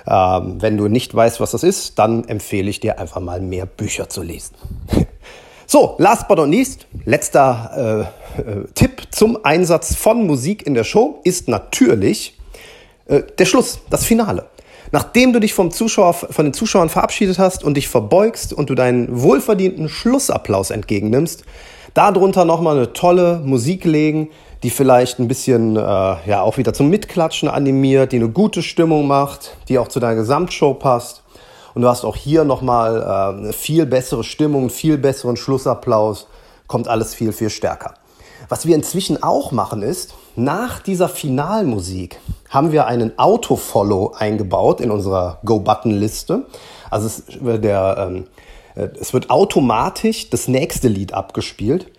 Ähm, 0.08 0.56
wenn 0.60 0.76
du 0.76 0.88
nicht 0.88 1.14
weißt, 1.14 1.40
was 1.40 1.50
das 1.50 1.62
ist, 1.62 1.98
dann 1.98 2.25
empfehle 2.25 2.70
ich 2.70 2.80
dir 2.80 2.98
einfach 2.98 3.20
mal 3.20 3.40
mehr 3.40 3.66
Bücher 3.66 4.08
zu 4.08 4.22
lesen. 4.22 4.54
So, 5.68 5.96
last 5.98 6.28
but 6.28 6.38
not 6.38 6.48
least, 6.48 6.86
letzter 7.04 8.06
äh, 8.38 8.40
äh, 8.40 8.64
Tipp 8.76 9.02
zum 9.10 9.44
Einsatz 9.44 9.96
von 9.96 10.25
Musik 10.25 10.64
in 10.64 10.75
der 10.75 10.84
Show 10.84 11.18
ist 11.25 11.48
natürlich 11.48 12.38
äh, 13.06 13.22
der 13.38 13.44
Schluss, 13.44 13.80
das 13.90 14.04
Finale. 14.04 14.46
Nachdem 14.92 15.32
du 15.32 15.40
dich 15.40 15.52
vom 15.52 15.70
Zuschauer, 15.70 16.14
von 16.14 16.44
den 16.44 16.54
Zuschauern 16.54 16.88
verabschiedet 16.88 17.38
hast 17.38 17.64
und 17.64 17.76
dich 17.76 17.88
verbeugst 17.88 18.52
und 18.52 18.70
du 18.70 18.75
deinen 18.75 19.20
wohlverdienten 19.20 19.88
Schlussapplaus 19.88 20.70
entgegennimmst, 20.70 21.44
darunter 21.94 22.44
nochmal 22.44 22.76
eine 22.76 22.92
tolle 22.92 23.40
Musik 23.44 23.84
legen, 23.84 24.30
die 24.62 24.70
vielleicht 24.70 25.18
ein 25.18 25.28
bisschen 25.28 25.76
äh, 25.76 25.80
ja 25.80 26.42
auch 26.42 26.56
wieder 26.56 26.72
zum 26.72 26.88
Mitklatschen 26.88 27.48
animiert, 27.48 28.12
die 28.12 28.16
eine 28.16 28.28
gute 28.28 28.62
Stimmung 28.62 29.06
macht, 29.06 29.56
die 29.68 29.78
auch 29.78 29.88
zu 29.88 30.00
deiner 30.00 30.16
Gesamtshow 30.16 30.75
passt. 30.75 31.22
Und 31.75 31.82
du 31.82 31.88
hast 31.88 32.04
auch 32.04 32.16
hier 32.16 32.44
nochmal 32.44 33.02
äh, 33.02 33.38
eine 33.38 33.52
viel 33.52 33.86
bessere 33.86 34.25
Stimmung, 34.25 34.70
viel 34.70 34.98
besseren 34.98 35.36
Schlussapplaus, 35.36 36.26
kommt 36.66 36.88
alles 36.88 37.14
viel, 37.14 37.32
viel 37.32 37.50
stärker. 37.50 37.94
Was 38.48 38.66
wir 38.66 38.75
inzwischen 38.75 39.22
auch 39.22 39.52
machen 39.52 39.82
ist, 39.82 40.14
nach 40.36 40.80
dieser 40.80 41.08
Finalmusik 41.08 42.20
haben 42.50 42.72
wir 42.72 42.86
einen 42.86 43.18
Autofollow 43.18 44.14
eingebaut 44.16 44.80
in 44.80 44.90
unserer 44.90 45.38
Go-Button-Liste. 45.44 46.46
Also 46.90 47.06
es, 47.06 47.24
der, 47.40 47.96
ähm, 47.98 48.26
äh, 48.74 48.88
es 49.00 49.12
wird 49.12 49.30
automatisch 49.30 50.30
das 50.30 50.48
nächste 50.48 50.88
Lied 50.88 51.12
abgespielt 51.12 51.90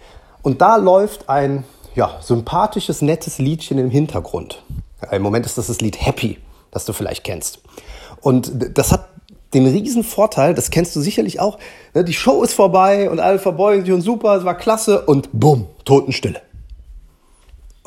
und 0.43 0.61
da 0.61 0.77
läuft 0.77 1.29
ein 1.29 1.63
ja, 1.95 2.17
sympathisches, 2.21 3.01
nettes 3.01 3.39
Liedchen 3.39 3.79
im 3.79 3.89
Hintergrund. 3.89 4.63
Im 5.11 5.21
Moment 5.21 5.45
ist 5.45 5.57
das 5.57 5.67
das 5.67 5.81
Lied 5.81 6.05
Happy, 6.05 6.37
das 6.71 6.85
du 6.85 6.93
vielleicht 6.93 7.23
kennst. 7.23 7.59
Und 8.21 8.51
das 8.77 8.91
hat 8.91 9.09
den 9.53 9.65
riesen 9.65 10.03
Vorteil, 10.03 10.53
das 10.53 10.69
kennst 10.69 10.95
du 10.95 11.01
sicherlich 11.01 11.39
auch, 11.39 11.57
ne, 11.93 12.03
die 12.03 12.13
Show 12.13 12.43
ist 12.43 12.53
vorbei 12.53 13.09
und 13.09 13.19
alle 13.19 13.39
verbeugen 13.39 13.85
sich 13.85 13.93
und 13.93 14.01
super, 14.01 14.35
es 14.35 14.45
war 14.45 14.55
klasse 14.55 15.01
und 15.05 15.29
bumm, 15.33 15.67
Totenstille. 15.85 16.41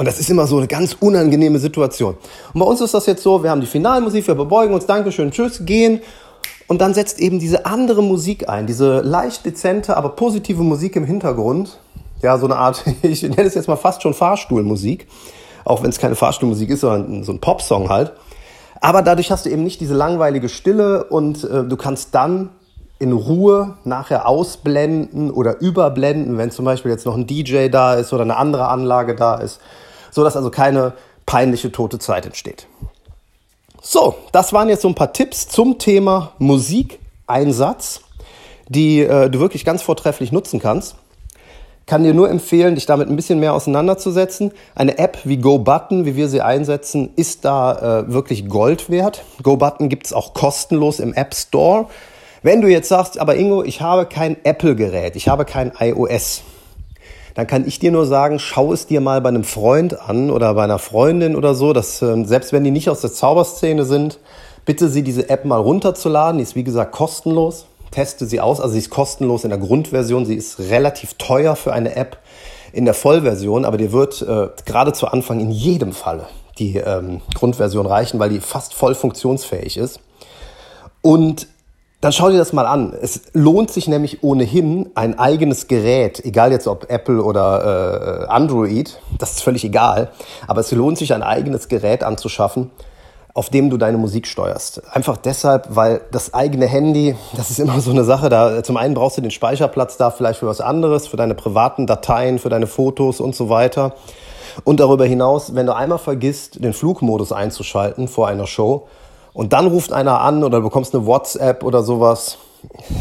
Und 0.00 0.06
das 0.06 0.18
ist 0.18 0.30
immer 0.30 0.46
so 0.46 0.56
eine 0.56 0.66
ganz 0.66 0.96
unangenehme 0.98 1.58
Situation. 1.58 2.16
Und 2.54 2.60
bei 2.60 2.64
uns 2.64 2.80
ist 2.80 2.94
das 2.94 3.04
jetzt 3.04 3.22
so, 3.22 3.42
wir 3.42 3.50
haben 3.50 3.60
die 3.60 3.66
Finalmusik, 3.66 4.26
wir 4.26 4.34
verbeugen 4.34 4.72
uns, 4.72 4.86
Dankeschön, 4.86 5.30
Tschüss, 5.30 5.66
gehen. 5.66 6.00
Und 6.68 6.80
dann 6.80 6.94
setzt 6.94 7.20
eben 7.20 7.38
diese 7.38 7.66
andere 7.66 8.02
Musik 8.02 8.48
ein, 8.48 8.66
diese 8.66 9.00
leicht 9.00 9.44
dezente, 9.44 9.98
aber 9.98 10.08
positive 10.16 10.62
Musik 10.62 10.96
im 10.96 11.04
Hintergrund 11.04 11.78
ja, 12.22 12.38
so 12.38 12.46
eine 12.46 12.56
Art, 12.56 12.82
ich 13.02 13.22
nenne 13.24 13.42
es 13.42 13.54
jetzt 13.54 13.68
mal 13.68 13.76
fast 13.76 14.00
schon 14.00 14.14
Fahrstuhlmusik, 14.14 15.06
auch 15.66 15.82
wenn 15.82 15.90
es 15.90 15.98
keine 15.98 16.14
Fahrstuhlmusik 16.14 16.70
ist, 16.70 16.80
sondern 16.80 17.22
so 17.22 17.32
ein 17.32 17.40
Popsong 17.40 17.90
halt. 17.90 18.14
Aber 18.80 19.02
dadurch 19.02 19.30
hast 19.30 19.44
du 19.44 19.50
eben 19.50 19.64
nicht 19.64 19.82
diese 19.82 19.92
langweilige 19.92 20.48
Stille 20.48 21.04
und 21.04 21.44
äh, 21.44 21.62
du 21.62 21.76
kannst 21.76 22.14
dann 22.14 22.48
in 22.98 23.12
Ruhe 23.12 23.76
nachher 23.84 24.26
ausblenden 24.26 25.30
oder 25.30 25.60
überblenden, 25.60 26.38
wenn 26.38 26.50
zum 26.50 26.64
Beispiel 26.64 26.90
jetzt 26.90 27.04
noch 27.04 27.16
ein 27.16 27.26
DJ 27.26 27.68
da 27.68 27.92
ist 27.92 28.14
oder 28.14 28.22
eine 28.22 28.38
andere 28.38 28.68
Anlage 28.68 29.14
da 29.14 29.34
ist, 29.34 29.60
so 30.10 30.24
dass 30.24 30.36
also 30.36 30.50
keine 30.50 30.94
peinliche 31.26 31.72
tote 31.72 31.98
Zeit 31.98 32.26
entsteht. 32.26 32.66
So, 33.82 34.16
das 34.32 34.52
waren 34.52 34.68
jetzt 34.68 34.82
so 34.82 34.88
ein 34.88 34.94
paar 34.94 35.12
Tipps 35.12 35.48
zum 35.48 35.78
Thema 35.78 36.32
Musikeinsatz, 36.38 38.02
die 38.68 39.00
äh, 39.00 39.30
du 39.30 39.40
wirklich 39.40 39.64
ganz 39.64 39.82
vortrefflich 39.82 40.32
nutzen 40.32 40.60
kannst 40.60 40.96
kann 41.90 42.04
dir 42.04 42.14
nur 42.14 42.30
empfehlen, 42.30 42.76
dich 42.76 42.86
damit 42.86 43.08
ein 43.08 43.16
bisschen 43.16 43.40
mehr 43.40 43.52
auseinanderzusetzen. 43.52 44.52
Eine 44.76 44.98
App 44.98 45.18
wie 45.24 45.38
GoButton, 45.38 46.04
wie 46.04 46.14
wir 46.14 46.28
sie 46.28 46.40
einsetzen, 46.40 47.10
ist 47.16 47.44
da 47.44 48.04
äh, 48.04 48.12
wirklich 48.12 48.48
Gold 48.48 48.90
wert. 48.90 49.24
GoButton 49.42 49.88
gibt 49.88 50.06
es 50.06 50.12
auch 50.12 50.32
kostenlos 50.32 51.00
im 51.00 51.12
App 51.14 51.34
Store. 51.34 51.86
Wenn 52.44 52.60
du 52.60 52.68
jetzt 52.68 52.88
sagst, 52.88 53.18
aber 53.18 53.34
Ingo, 53.34 53.64
ich 53.64 53.80
habe 53.80 54.06
kein 54.06 54.36
Apple-Gerät, 54.44 55.16
ich 55.16 55.26
habe 55.26 55.44
kein 55.44 55.72
iOS, 55.80 56.42
dann 57.34 57.46
kann 57.46 57.66
ich 57.66 57.78
dir 57.78 57.92
nur 57.92 58.06
sagen, 58.06 58.38
schau 58.38 58.72
es 58.72 58.86
dir 58.86 59.00
mal 59.00 59.20
bei 59.20 59.28
einem 59.28 59.44
Freund 59.44 60.00
an 60.00 60.30
oder 60.30 60.54
bei 60.54 60.64
einer 60.64 60.78
Freundin 60.78 61.36
oder 61.36 61.54
so, 61.54 61.72
dass 61.72 62.02
äh, 62.02 62.24
selbst 62.24 62.52
wenn 62.52 62.64
die 62.64 62.70
nicht 62.70 62.88
aus 62.90 63.00
der 63.00 63.12
Zauberszene 63.12 63.84
sind, 63.84 64.18
bitte 64.64 64.88
sie 64.88 65.02
diese 65.02 65.28
App 65.28 65.44
mal 65.44 65.60
runterzuladen. 65.60 66.38
Die 66.38 66.42
ist 66.42 66.56
wie 66.56 66.64
gesagt 66.64 66.92
kostenlos 66.92 67.66
teste 67.90 68.26
sie 68.26 68.40
aus. 68.40 68.60
Also 68.60 68.72
sie 68.72 68.78
ist 68.78 68.90
kostenlos 68.90 69.44
in 69.44 69.50
der 69.50 69.58
Grundversion. 69.58 70.24
Sie 70.26 70.34
ist 70.34 70.58
relativ 70.58 71.14
teuer 71.14 71.56
für 71.56 71.72
eine 71.72 71.96
App 71.96 72.18
in 72.72 72.84
der 72.84 72.94
Vollversion, 72.94 73.64
aber 73.64 73.76
dir 73.76 73.92
wird 73.92 74.22
äh, 74.22 74.48
gerade 74.64 74.92
zu 74.92 75.08
Anfang 75.08 75.40
in 75.40 75.50
jedem 75.50 75.92
Falle 75.92 76.26
die 76.58 76.76
ähm, 76.76 77.20
Grundversion 77.34 77.86
reichen, 77.86 78.20
weil 78.20 78.30
die 78.30 78.40
fast 78.40 78.74
voll 78.74 78.94
funktionsfähig 78.94 79.76
ist. 79.76 80.00
Und 81.00 81.48
dann 82.00 82.12
schau 82.12 82.30
dir 82.30 82.38
das 82.38 82.52
mal 82.52 82.66
an. 82.66 82.94
Es 83.00 83.22
lohnt 83.34 83.70
sich 83.70 83.86
nämlich 83.86 84.22
ohnehin 84.22 84.90
ein 84.94 85.18
eigenes 85.18 85.68
Gerät, 85.68 86.24
egal 86.24 86.50
jetzt 86.50 86.66
ob 86.66 86.90
Apple 86.90 87.22
oder 87.22 88.22
äh, 88.22 88.26
Android, 88.26 88.98
das 89.18 89.32
ist 89.32 89.42
völlig 89.42 89.64
egal, 89.64 90.10
aber 90.46 90.60
es 90.60 90.72
lohnt 90.72 90.96
sich 90.96 91.12
ein 91.12 91.22
eigenes 91.22 91.68
Gerät 91.68 92.02
anzuschaffen, 92.02 92.70
auf 93.34 93.50
dem 93.50 93.68
du 93.68 93.76
deine 93.76 93.98
Musik 93.98 94.26
steuerst. 94.26 94.82
Einfach 94.94 95.18
deshalb, 95.18 95.68
weil 95.76 96.00
das 96.10 96.32
eigene 96.32 96.66
Handy, 96.66 97.16
das 97.36 97.50
ist 97.50 97.60
immer 97.60 97.80
so 97.80 97.90
eine 97.90 98.04
Sache, 98.04 98.30
da 98.30 98.62
zum 98.62 98.78
einen 98.78 98.94
brauchst 98.94 99.18
du 99.18 99.20
den 99.20 99.30
Speicherplatz 99.30 99.98
da 99.98 100.10
vielleicht 100.10 100.40
für 100.40 100.46
was 100.46 100.62
anderes, 100.62 101.06
für 101.06 101.18
deine 101.18 101.34
privaten 101.34 101.86
Dateien, 101.86 102.38
für 102.38 102.48
deine 102.48 102.66
Fotos 102.66 103.20
und 103.20 103.36
so 103.36 103.50
weiter. 103.50 103.94
Und 104.64 104.80
darüber 104.80 105.04
hinaus, 105.04 105.54
wenn 105.54 105.66
du 105.66 105.76
einmal 105.76 105.98
vergisst, 105.98 106.64
den 106.64 106.72
Flugmodus 106.72 107.30
einzuschalten 107.30 108.08
vor 108.08 108.26
einer 108.26 108.46
Show 108.46 108.88
und 109.32 109.52
dann 109.52 109.66
ruft 109.66 109.92
einer 109.92 110.20
an 110.20 110.42
oder 110.44 110.58
du 110.58 110.64
bekommst 110.64 110.94
eine 110.94 111.06
WhatsApp 111.06 111.62
oder 111.62 111.82
sowas, 111.82 112.38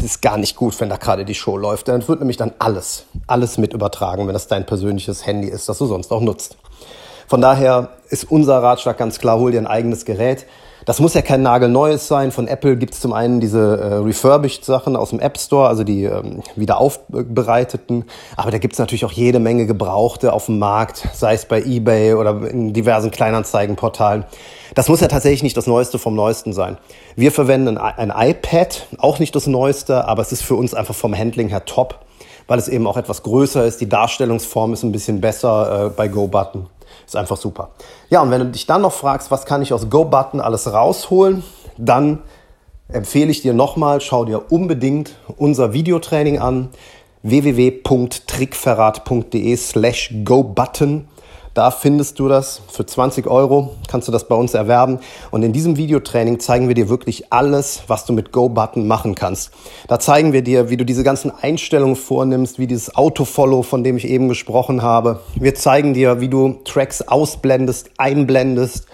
ist 0.02 0.22
gar 0.22 0.38
nicht 0.38 0.56
gut, 0.56 0.78
wenn 0.80 0.88
da 0.88 0.96
gerade 0.96 1.24
die 1.24 1.34
Show 1.34 1.56
läuft. 1.56 1.88
Dann 1.88 2.06
wird 2.06 2.20
nämlich 2.20 2.36
dann 2.36 2.52
alles, 2.58 3.04
alles 3.26 3.58
mit 3.58 3.74
übertragen, 3.74 4.26
wenn 4.26 4.32
das 4.32 4.46
dein 4.46 4.64
persönliches 4.64 5.26
Handy 5.26 5.48
ist, 5.48 5.68
das 5.68 5.78
du 5.78 5.86
sonst 5.86 6.12
auch 6.12 6.20
nutzt. 6.20 6.56
Von 7.26 7.40
daher 7.40 7.90
ist 8.08 8.30
unser 8.30 8.62
Ratschlag 8.62 8.96
ganz 8.98 9.18
klar, 9.18 9.38
hol 9.38 9.52
dir 9.52 9.58
ein 9.58 9.66
eigenes 9.66 10.04
Gerät. 10.04 10.46
Das 10.86 10.98
muss 10.98 11.14
ja 11.14 11.22
kein 11.22 11.42
nagelneues 11.42 12.08
sein. 12.08 12.32
Von 12.32 12.48
Apple 12.48 12.76
gibt 12.76 12.94
es 12.94 13.00
zum 13.00 13.12
einen 13.12 13.40
diese 13.40 13.78
äh, 13.78 13.94
refurbished 13.96 14.64
Sachen 14.64 14.96
aus 14.96 15.10
dem 15.10 15.20
App 15.20 15.38
Store, 15.38 15.68
also 15.68 15.84
die 15.84 16.04
ähm, 16.04 16.42
wieder 16.56 16.78
aufbereiteten. 16.78 18.04
Aber 18.36 18.50
da 18.50 18.58
gibt 18.58 18.74
es 18.74 18.78
natürlich 18.78 19.04
auch 19.04 19.12
jede 19.12 19.38
Menge 19.38 19.66
Gebrauchte 19.66 20.32
auf 20.32 20.46
dem 20.46 20.58
Markt, 20.58 21.06
sei 21.12 21.34
es 21.34 21.44
bei 21.44 21.62
eBay 21.62 22.14
oder 22.14 22.48
in 22.48 22.72
diversen 22.72 23.10
Kleinanzeigenportalen. 23.10 24.24
Das 24.74 24.88
muss 24.88 25.00
ja 25.00 25.08
tatsächlich 25.08 25.42
nicht 25.42 25.56
das 25.56 25.66
Neueste 25.66 25.98
vom 25.98 26.14
Neuesten 26.14 26.52
sein. 26.52 26.78
Wir 27.16 27.32
verwenden 27.32 27.76
ein, 27.76 28.10
ein 28.10 28.30
iPad, 28.30 28.86
auch 28.98 29.18
nicht 29.18 29.34
das 29.34 29.46
Neueste, 29.46 30.06
aber 30.06 30.22
es 30.22 30.32
ist 30.32 30.42
für 30.42 30.54
uns 30.54 30.74
einfach 30.74 30.94
vom 30.94 31.16
Handling 31.16 31.48
her 31.48 31.64
top, 31.64 31.98
weil 32.46 32.58
es 32.58 32.68
eben 32.68 32.86
auch 32.86 32.96
etwas 32.96 33.22
größer 33.22 33.64
ist. 33.66 33.80
Die 33.80 33.88
Darstellungsform 33.88 34.72
ist 34.72 34.82
ein 34.82 34.92
bisschen 34.92 35.20
besser 35.20 35.86
äh, 35.86 35.90
bei 35.90 36.08
GoButton. 36.08 36.68
Ist 37.10 37.16
einfach 37.16 37.36
super. 37.36 37.70
Ja, 38.08 38.22
und 38.22 38.30
wenn 38.30 38.38
du 38.38 38.46
dich 38.46 38.66
dann 38.66 38.82
noch 38.82 38.92
fragst, 38.92 39.32
was 39.32 39.44
kann 39.44 39.62
ich 39.62 39.72
aus 39.72 39.90
GoButton 39.90 40.40
alles 40.40 40.72
rausholen, 40.72 41.42
dann 41.76 42.22
empfehle 42.86 43.32
ich 43.32 43.42
dir 43.42 43.52
nochmal, 43.52 44.00
schau 44.00 44.24
dir 44.24 44.52
unbedingt 44.52 45.16
unser 45.36 45.72
Videotraining 45.72 46.38
an 46.38 46.68
www.trickverrat.de 47.24 49.56
slash 49.56 50.14
GoButton. 50.22 51.08
Da 51.52 51.72
findest 51.72 52.20
du 52.20 52.28
das 52.28 52.62
für 52.70 52.86
20 52.86 53.26
Euro, 53.26 53.74
kannst 53.88 54.06
du 54.06 54.12
das 54.12 54.28
bei 54.28 54.36
uns 54.36 54.54
erwerben. 54.54 55.00
Und 55.32 55.42
in 55.42 55.52
diesem 55.52 55.76
Videotraining 55.76 56.38
zeigen 56.38 56.68
wir 56.68 56.76
dir 56.76 56.88
wirklich 56.88 57.32
alles, 57.32 57.82
was 57.88 58.04
du 58.04 58.12
mit 58.12 58.30
Go-Button 58.30 58.86
machen 58.86 59.16
kannst. 59.16 59.50
Da 59.88 59.98
zeigen 59.98 60.32
wir 60.32 60.42
dir, 60.42 60.70
wie 60.70 60.76
du 60.76 60.84
diese 60.84 61.02
ganzen 61.02 61.32
Einstellungen 61.32 61.96
vornimmst, 61.96 62.60
wie 62.60 62.68
dieses 62.68 62.94
Autofollow, 62.94 63.62
von 63.62 63.82
dem 63.82 63.96
ich 63.96 64.06
eben 64.06 64.28
gesprochen 64.28 64.82
habe. 64.82 65.20
Wir 65.34 65.56
zeigen 65.56 65.92
dir, 65.92 66.20
wie 66.20 66.28
du 66.28 66.60
Tracks 66.64 67.02
ausblendest, 67.02 67.90
einblendest, 67.98 68.86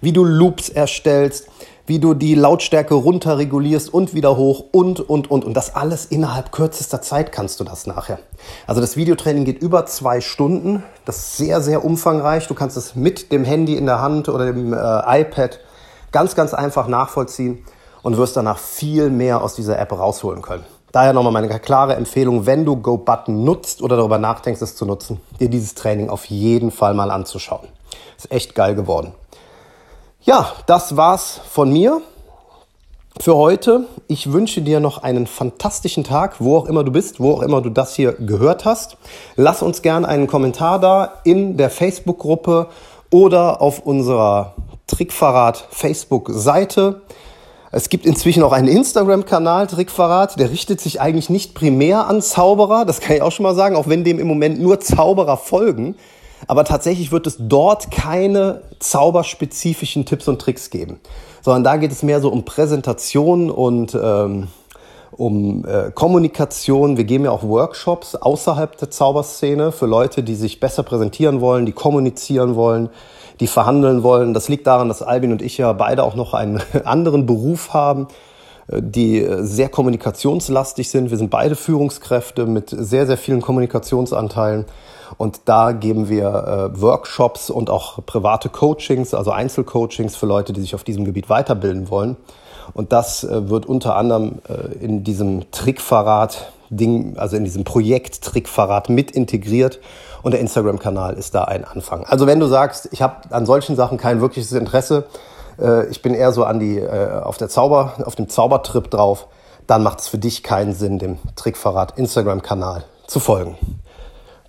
wie 0.00 0.12
du 0.12 0.24
Loops 0.24 0.68
erstellst, 0.68 1.46
wie 1.86 1.98
du 1.98 2.14
die 2.14 2.34
Lautstärke 2.34 2.94
runterregulierst 2.94 3.92
und 3.92 4.14
wieder 4.14 4.36
hoch 4.36 4.64
und, 4.72 5.00
und, 5.00 5.30
und. 5.30 5.44
Und 5.44 5.54
das 5.54 5.74
alles 5.74 6.06
innerhalb 6.06 6.52
kürzester 6.52 7.02
Zeit 7.02 7.32
kannst 7.32 7.60
du 7.60 7.64
das 7.64 7.86
nachher. 7.86 8.18
Also 8.66 8.80
das 8.80 8.96
Videotraining 8.96 9.44
geht 9.44 9.62
über 9.62 9.86
zwei 9.86 10.20
Stunden. 10.20 10.82
Das 11.04 11.18
ist 11.18 11.36
sehr, 11.36 11.60
sehr 11.60 11.84
umfangreich. 11.84 12.46
Du 12.46 12.54
kannst 12.54 12.76
es 12.76 12.94
mit 12.94 13.32
dem 13.32 13.44
Handy 13.44 13.76
in 13.76 13.86
der 13.86 14.00
Hand 14.00 14.28
oder 14.28 14.46
dem 14.52 14.72
äh, 14.72 15.20
iPad 15.20 15.60
ganz, 16.12 16.34
ganz 16.34 16.54
einfach 16.54 16.88
nachvollziehen 16.88 17.64
und 18.02 18.16
wirst 18.16 18.36
danach 18.36 18.58
viel 18.58 19.10
mehr 19.10 19.42
aus 19.42 19.54
dieser 19.54 19.78
App 19.78 19.92
rausholen 19.92 20.42
können. 20.42 20.64
Daher 20.92 21.12
nochmal 21.12 21.32
meine 21.32 21.48
klare 21.60 21.94
Empfehlung, 21.94 22.46
wenn 22.46 22.64
du 22.64 22.76
GoButton 22.76 23.44
nutzt 23.44 23.80
oder 23.80 23.96
darüber 23.96 24.18
nachdenkst, 24.18 24.60
es 24.60 24.74
zu 24.74 24.84
nutzen, 24.86 25.20
dir 25.38 25.48
dieses 25.48 25.74
Training 25.74 26.10
auf 26.10 26.24
jeden 26.24 26.72
Fall 26.72 26.94
mal 26.94 27.12
anzuschauen. 27.12 27.68
Ist 28.16 28.32
echt 28.32 28.56
geil 28.56 28.74
geworden. 28.74 29.12
Ja, 30.22 30.52
das 30.66 30.98
war's 30.98 31.40
von 31.48 31.72
mir 31.72 32.02
für 33.18 33.36
heute. 33.36 33.86
Ich 34.06 34.32
wünsche 34.32 34.60
dir 34.60 34.78
noch 34.78 35.02
einen 35.02 35.26
fantastischen 35.26 36.04
Tag, 36.04 36.36
wo 36.40 36.58
auch 36.58 36.66
immer 36.66 36.84
du 36.84 36.92
bist, 36.92 37.20
wo 37.20 37.32
auch 37.32 37.40
immer 37.40 37.62
du 37.62 37.70
das 37.70 37.94
hier 37.94 38.12
gehört 38.12 38.66
hast. 38.66 38.98
Lass 39.36 39.62
uns 39.62 39.80
gerne 39.80 40.06
einen 40.06 40.26
Kommentar 40.26 40.78
da 40.78 41.14
in 41.24 41.56
der 41.56 41.70
Facebook-Gruppe 41.70 42.66
oder 43.10 43.62
auf 43.62 43.86
unserer 43.86 44.52
Trickverrat 44.86 45.66
Facebook-Seite. 45.70 47.00
Es 47.72 47.88
gibt 47.88 48.04
inzwischen 48.04 48.42
auch 48.42 48.52
einen 48.52 48.68
Instagram-Kanal, 48.68 49.68
Trickverrat, 49.68 50.38
der 50.38 50.50
richtet 50.50 50.82
sich 50.82 51.00
eigentlich 51.00 51.30
nicht 51.30 51.54
primär 51.54 52.08
an 52.08 52.20
Zauberer, 52.20 52.84
das 52.84 53.00
kann 53.00 53.16
ich 53.16 53.22
auch 53.22 53.32
schon 53.32 53.44
mal 53.44 53.54
sagen, 53.54 53.74
auch 53.74 53.88
wenn 53.88 54.04
dem 54.04 54.18
im 54.18 54.26
Moment 54.26 54.60
nur 54.60 54.80
Zauberer 54.80 55.38
folgen. 55.38 55.94
Aber 56.46 56.64
tatsächlich 56.64 57.12
wird 57.12 57.26
es 57.26 57.36
dort 57.38 57.90
keine 57.90 58.62
zauberspezifischen 58.78 60.06
Tipps 60.06 60.28
und 60.28 60.40
Tricks 60.40 60.70
geben, 60.70 61.00
sondern 61.42 61.64
da 61.64 61.76
geht 61.76 61.92
es 61.92 62.02
mehr 62.02 62.20
so 62.20 62.30
um 62.30 62.44
Präsentation 62.44 63.50
und 63.50 63.94
ähm, 64.00 64.48
um 65.12 65.64
äh, 65.66 65.90
Kommunikation. 65.90 66.96
Wir 66.96 67.04
geben 67.04 67.24
ja 67.24 67.30
auch 67.30 67.42
Workshops 67.42 68.14
außerhalb 68.14 68.76
der 68.78 68.90
Zauberszene 68.90 69.72
für 69.72 69.86
Leute, 69.86 70.22
die 70.22 70.34
sich 70.34 70.60
besser 70.60 70.82
präsentieren 70.82 71.40
wollen, 71.40 71.66
die 71.66 71.72
kommunizieren 71.72 72.54
wollen, 72.54 72.88
die 73.40 73.46
verhandeln 73.46 74.02
wollen. 74.02 74.34
Das 74.34 74.48
liegt 74.48 74.66
daran, 74.66 74.88
dass 74.88 75.02
Albin 75.02 75.32
und 75.32 75.42
ich 75.42 75.58
ja 75.58 75.72
beide 75.72 76.04
auch 76.04 76.14
noch 76.14 76.34
einen 76.34 76.62
anderen 76.84 77.26
Beruf 77.26 77.74
haben, 77.74 78.08
äh, 78.68 78.80
die 78.82 79.18
äh, 79.18 79.42
sehr 79.42 79.68
kommunikationslastig 79.68 80.88
sind. 80.88 81.10
Wir 81.10 81.18
sind 81.18 81.30
beide 81.30 81.56
Führungskräfte 81.56 82.46
mit 82.46 82.70
sehr, 82.70 83.06
sehr 83.06 83.18
vielen 83.18 83.42
Kommunikationsanteilen. 83.42 84.64
Und 85.16 85.42
da 85.46 85.72
geben 85.72 86.08
wir 86.08 86.72
äh, 86.74 86.80
Workshops 86.80 87.50
und 87.50 87.70
auch 87.70 88.04
private 88.06 88.48
Coachings, 88.48 89.14
also 89.14 89.30
Einzelcoachings 89.30 90.16
für 90.16 90.26
Leute, 90.26 90.52
die 90.52 90.60
sich 90.60 90.74
auf 90.74 90.84
diesem 90.84 91.04
Gebiet 91.04 91.28
weiterbilden 91.28 91.90
wollen. 91.90 92.16
Und 92.72 92.92
das 92.92 93.24
äh, 93.24 93.48
wird 93.48 93.66
unter 93.66 93.96
anderem 93.96 94.40
äh, 94.48 94.84
in 94.84 95.04
diesem 95.04 95.50
Trickverrat 95.50 96.52
Ding, 96.70 97.16
also 97.16 97.36
in 97.36 97.44
diesem 97.44 97.64
Projekt 97.64 98.22
Trickverrat 98.22 98.88
mit 98.88 99.10
integriert. 99.10 99.80
Und 100.22 100.32
der 100.32 100.40
Instagram-Kanal 100.40 101.14
ist 101.14 101.34
da 101.34 101.44
ein 101.44 101.64
Anfang. 101.64 102.04
Also 102.04 102.26
wenn 102.26 102.40
du 102.40 102.46
sagst, 102.46 102.88
ich 102.92 103.02
habe 103.02 103.34
an 103.34 103.46
solchen 103.46 103.74
Sachen 103.74 103.98
kein 103.98 104.20
wirkliches 104.20 104.52
Interesse, 104.52 105.06
äh, 105.58 105.86
ich 105.88 106.02
bin 106.02 106.14
eher 106.14 106.32
so 106.32 106.44
an 106.44 106.60
die, 106.60 106.78
äh, 106.78 107.20
auf, 107.22 107.38
der 107.38 107.48
Zauber, 107.48 107.94
auf 108.04 108.16
dem 108.16 108.28
Zaubertrip 108.28 108.90
drauf, 108.90 109.26
dann 109.66 109.82
macht 109.82 110.00
es 110.00 110.08
für 110.08 110.18
dich 110.18 110.42
keinen 110.42 110.74
Sinn, 110.74 110.98
dem 110.98 111.18
Trickverrat 111.36 111.96
Instagram-Kanal 111.96 112.84
zu 113.06 113.20
folgen. 113.20 113.56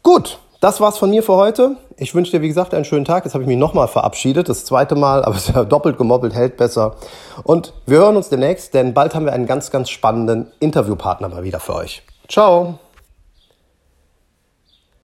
Gut, 0.03 0.39
das 0.61 0.79
war's 0.79 0.97
von 0.99 1.09
mir 1.09 1.23
für 1.23 1.33
heute. 1.33 1.75
Ich 1.97 2.15
wünsche 2.15 2.31
dir, 2.31 2.41
wie 2.41 2.47
gesagt, 2.47 2.73
einen 2.73 2.85
schönen 2.85 3.03
Tag. 3.03 3.25
Jetzt 3.25 3.33
habe 3.33 3.43
ich 3.43 3.47
mich 3.47 3.57
nochmal 3.57 3.87
verabschiedet, 3.87 4.47
das 4.47 4.63
zweite 4.63 4.95
Mal, 4.95 5.25
aber 5.25 5.65
doppelt 5.65 5.97
gemoppelt 5.97 6.33
hält 6.33 6.55
besser. 6.55 6.95
Und 7.43 7.73
wir 7.87 7.97
hören 7.97 8.15
uns 8.15 8.29
demnächst, 8.29 8.73
denn 8.75 8.93
bald 8.93 9.15
haben 9.15 9.25
wir 9.25 9.33
einen 9.33 9.47
ganz, 9.47 9.71
ganz 9.71 9.89
spannenden 9.89 10.51
Interviewpartner 10.59 11.29
mal 11.29 11.43
wieder 11.43 11.59
für 11.59 11.75
euch. 11.75 12.03
Ciao! 12.29 12.75